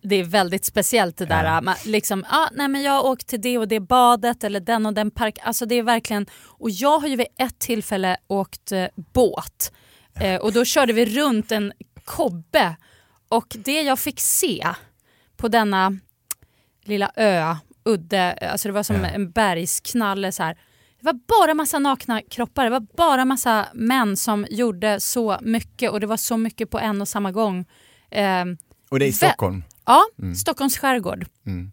[0.01, 1.43] Det är väldigt speciellt det där.
[1.43, 1.61] Ja.
[1.61, 4.85] Man, liksom, ah, nej, men jag har åkt till det och det badet eller den
[4.85, 5.37] och den park.
[5.43, 9.71] Alltså det är verkligen, och jag har ju vid ett tillfälle åkt eh, båt
[10.19, 11.73] eh, och då körde vi runt en
[12.05, 12.75] kobbe
[13.29, 14.67] och det jag fick se
[15.37, 15.97] på denna
[16.83, 19.05] lilla ö, udde, alltså det var som Ja.
[19.07, 20.53] en bergsknalle så här.
[20.99, 25.91] Det var bara massa nakna kroppar, det var bara massa män som gjorde så mycket
[25.91, 27.65] och det var så mycket på en och samma gång.
[28.11, 28.45] Eh,
[28.89, 29.63] Och det är i Stockholm.
[29.89, 31.25] Ja, Stockholms skärgård.
[31.45, 31.71] Mm.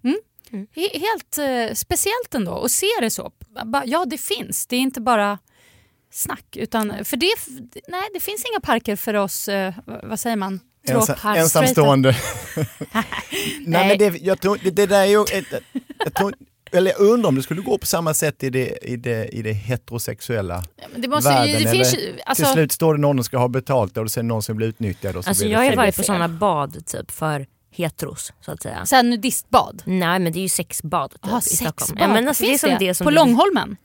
[0.53, 0.67] Mm.
[0.75, 3.33] He- Helt eh, speciellt ändå att se det så.
[3.85, 4.67] Ja, det finns.
[4.67, 5.39] Det är inte bara
[6.13, 6.57] snack.
[6.57, 7.35] Utan, för det,
[7.89, 10.61] nej, det finns inga parker för oss, eh, vad säger man?
[10.89, 12.17] Ensa, Tråkar- ensamstående.
[12.57, 12.67] nej,
[13.67, 13.89] Nej.
[13.89, 15.47] men det, jag tror, det, det där är ju ett,
[16.05, 16.35] jag, tror,
[16.73, 19.43] eller jag undrar om det skulle gå på samma sätt i det, i det, i
[19.43, 21.63] det heterosexuella Ja, Det, måste, världen.
[21.63, 24.11] det finns eller ju, till alltså, slut står det någon som ska ha betalt och
[24.11, 25.17] sen någon som blir utnyttjad.
[25.17, 28.63] Och så Alltså blir jag har varit på sådana bad typ för heteros så att
[28.63, 28.87] säga.
[28.87, 29.83] så här nudistbad.
[29.87, 31.75] Nej men det är ju sexbad typ, Jaha, i Stockholm.
[31.79, 31.99] sexbad.
[32.01, 32.79] Ja, men alltså, det är finns som det?
[32.79, 33.77] det som På du- Långholmen?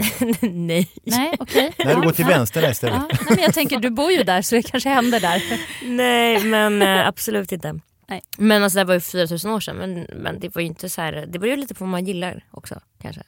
[0.41, 0.89] Nej.
[1.03, 1.73] Nej, okej.
[1.86, 2.38] Nej, du går till Ja.
[2.38, 2.95] vänster där istället.
[2.95, 5.43] Ja, nej, men jag tänker, du bor ju där så det kanske händer där.
[5.86, 7.79] Nej men eh, absolut inte.
[8.09, 8.21] Nej.
[8.38, 11.01] Men alltså det var ju 4000 år sedan men, men det var ju inte så
[11.01, 13.21] här, det beror ju lite på vad man gillar också kanske.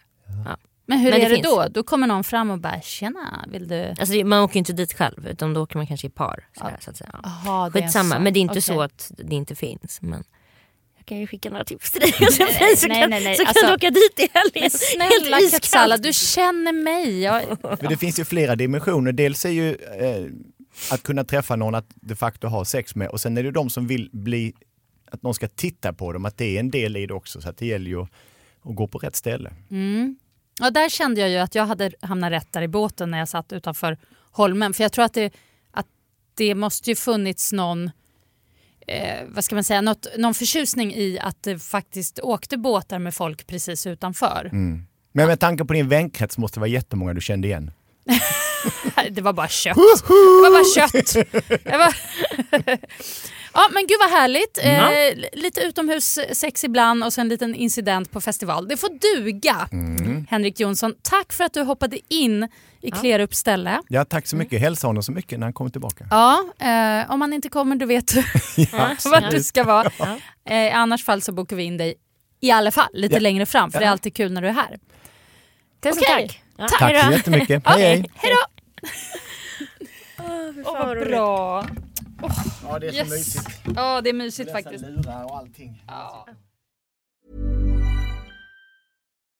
[0.85, 1.47] Men hur Men det är det finns.
[1.47, 1.67] då?
[1.71, 4.73] Då kommer någon fram och bara “tjena, vill du?” Alltså det- man åker ju inte
[4.73, 6.47] dit själv utan då åker man kanske i par.
[6.57, 7.09] Så här, så att säga.
[7.13, 7.19] Ja.
[7.23, 8.21] Aha, det är Skitsamma, så.
[8.21, 8.61] men det är inte Okej.
[8.61, 10.01] så att det inte finns.
[10.01, 10.23] Men
[11.03, 13.35] jag kan ju skicka några tips till dig Josefin, så, nej, kan, nej, nej.
[13.35, 14.69] så kan Alltså, du åka dit i Men helgen.
[14.71, 15.37] snälla.
[15.51, 17.19] Katsala, du känner mig.
[17.21, 19.11] Jag, Men det finns ju flera dimensioner.
[19.11, 20.25] Dels är ju eh,
[20.91, 23.69] att kunna träffa någon att de facto ha sex med och sen är det de
[23.69, 24.53] som vill bli,
[25.11, 27.41] att någon ska titta på dem, att det är en del i det också.
[27.41, 28.09] Så att det gäller ju att,
[28.63, 29.53] att gå på rätt ställe.
[29.71, 30.15] mm.
[30.59, 33.29] ja, där kände jag ju att jag hade hamnat rätt där i båten när jag
[33.29, 33.97] satt utanför
[34.31, 34.73] Holmen.
[34.73, 35.33] För jag tror att det,
[35.71, 35.87] att
[36.35, 37.91] det måste ju funnits någon
[38.88, 43.13] eh, vad ska man säga, något, någon förtjusning i att det faktiskt åkte båtar med
[43.13, 44.49] folk precis utanför.
[44.51, 44.86] Mm.
[45.11, 47.71] Men med tanke på din vänkrets måste det vara jättemånga du kände igen.
[49.11, 49.75] Det var bara kött.
[49.75, 49.81] Det
[50.41, 51.13] var bara kött.
[51.63, 51.93] Det var...
[53.53, 54.57] ja men gud vad härligt.
[54.61, 58.67] Eh, lite utomhussex ibland och sen en liten incident på festival.
[58.67, 59.67] Det får duga.
[60.29, 62.49] Henrik Jonsson, tack för att du hoppade in
[62.81, 63.81] i Klerups ställe.
[63.89, 64.61] Ja, tack så mycket.
[64.61, 66.07] Hälsa honom så mycket när han kommer tillbaka.
[66.11, 68.23] Ja, eh, om han inte kommer då vet du
[68.71, 69.91] Ja, vart du ska vara.
[70.49, 71.95] Eh, I annars fall så bokar vi in dig
[72.39, 73.19] i alla fall lite Ja.
[73.19, 73.91] längre fram för det är Ja.
[73.91, 74.79] alltid kul när du är här.
[75.83, 76.27] Tusen Okej.
[76.27, 76.41] tack.
[76.57, 76.67] Ja.
[76.67, 76.79] Tack.
[76.79, 77.63] Tack så jättemycket.
[77.67, 78.11] Hej hej!
[78.15, 78.59] Hej då!
[80.65, 81.65] Åh vad bra.
[82.63, 83.09] Ja, det är Yes.
[83.09, 83.49] mysigt.
[83.76, 84.84] Ja det är mysigt faktiskt.
[84.86, 85.84] lurar och allting.
[85.88, 86.28] Ja.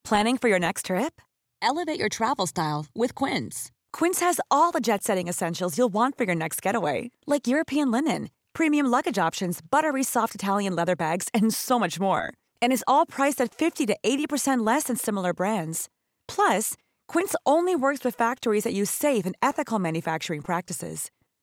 [0.10, 1.22] Planning for your next trip?
[1.62, 3.72] Elevate your travel style with Quince.
[3.94, 7.90] Quince has all the jet setting essentials you'll want for your next getaway, like European
[7.92, 12.34] linen, premium luggage options, buttery soft Italian leather bags, and so much more.
[12.62, 15.88] And is all priced at 50 to 80% less than similar brands.
[16.28, 16.74] Plus,
[17.08, 21.10] Quince only works with factories that use safe and ethical manufacturing practices.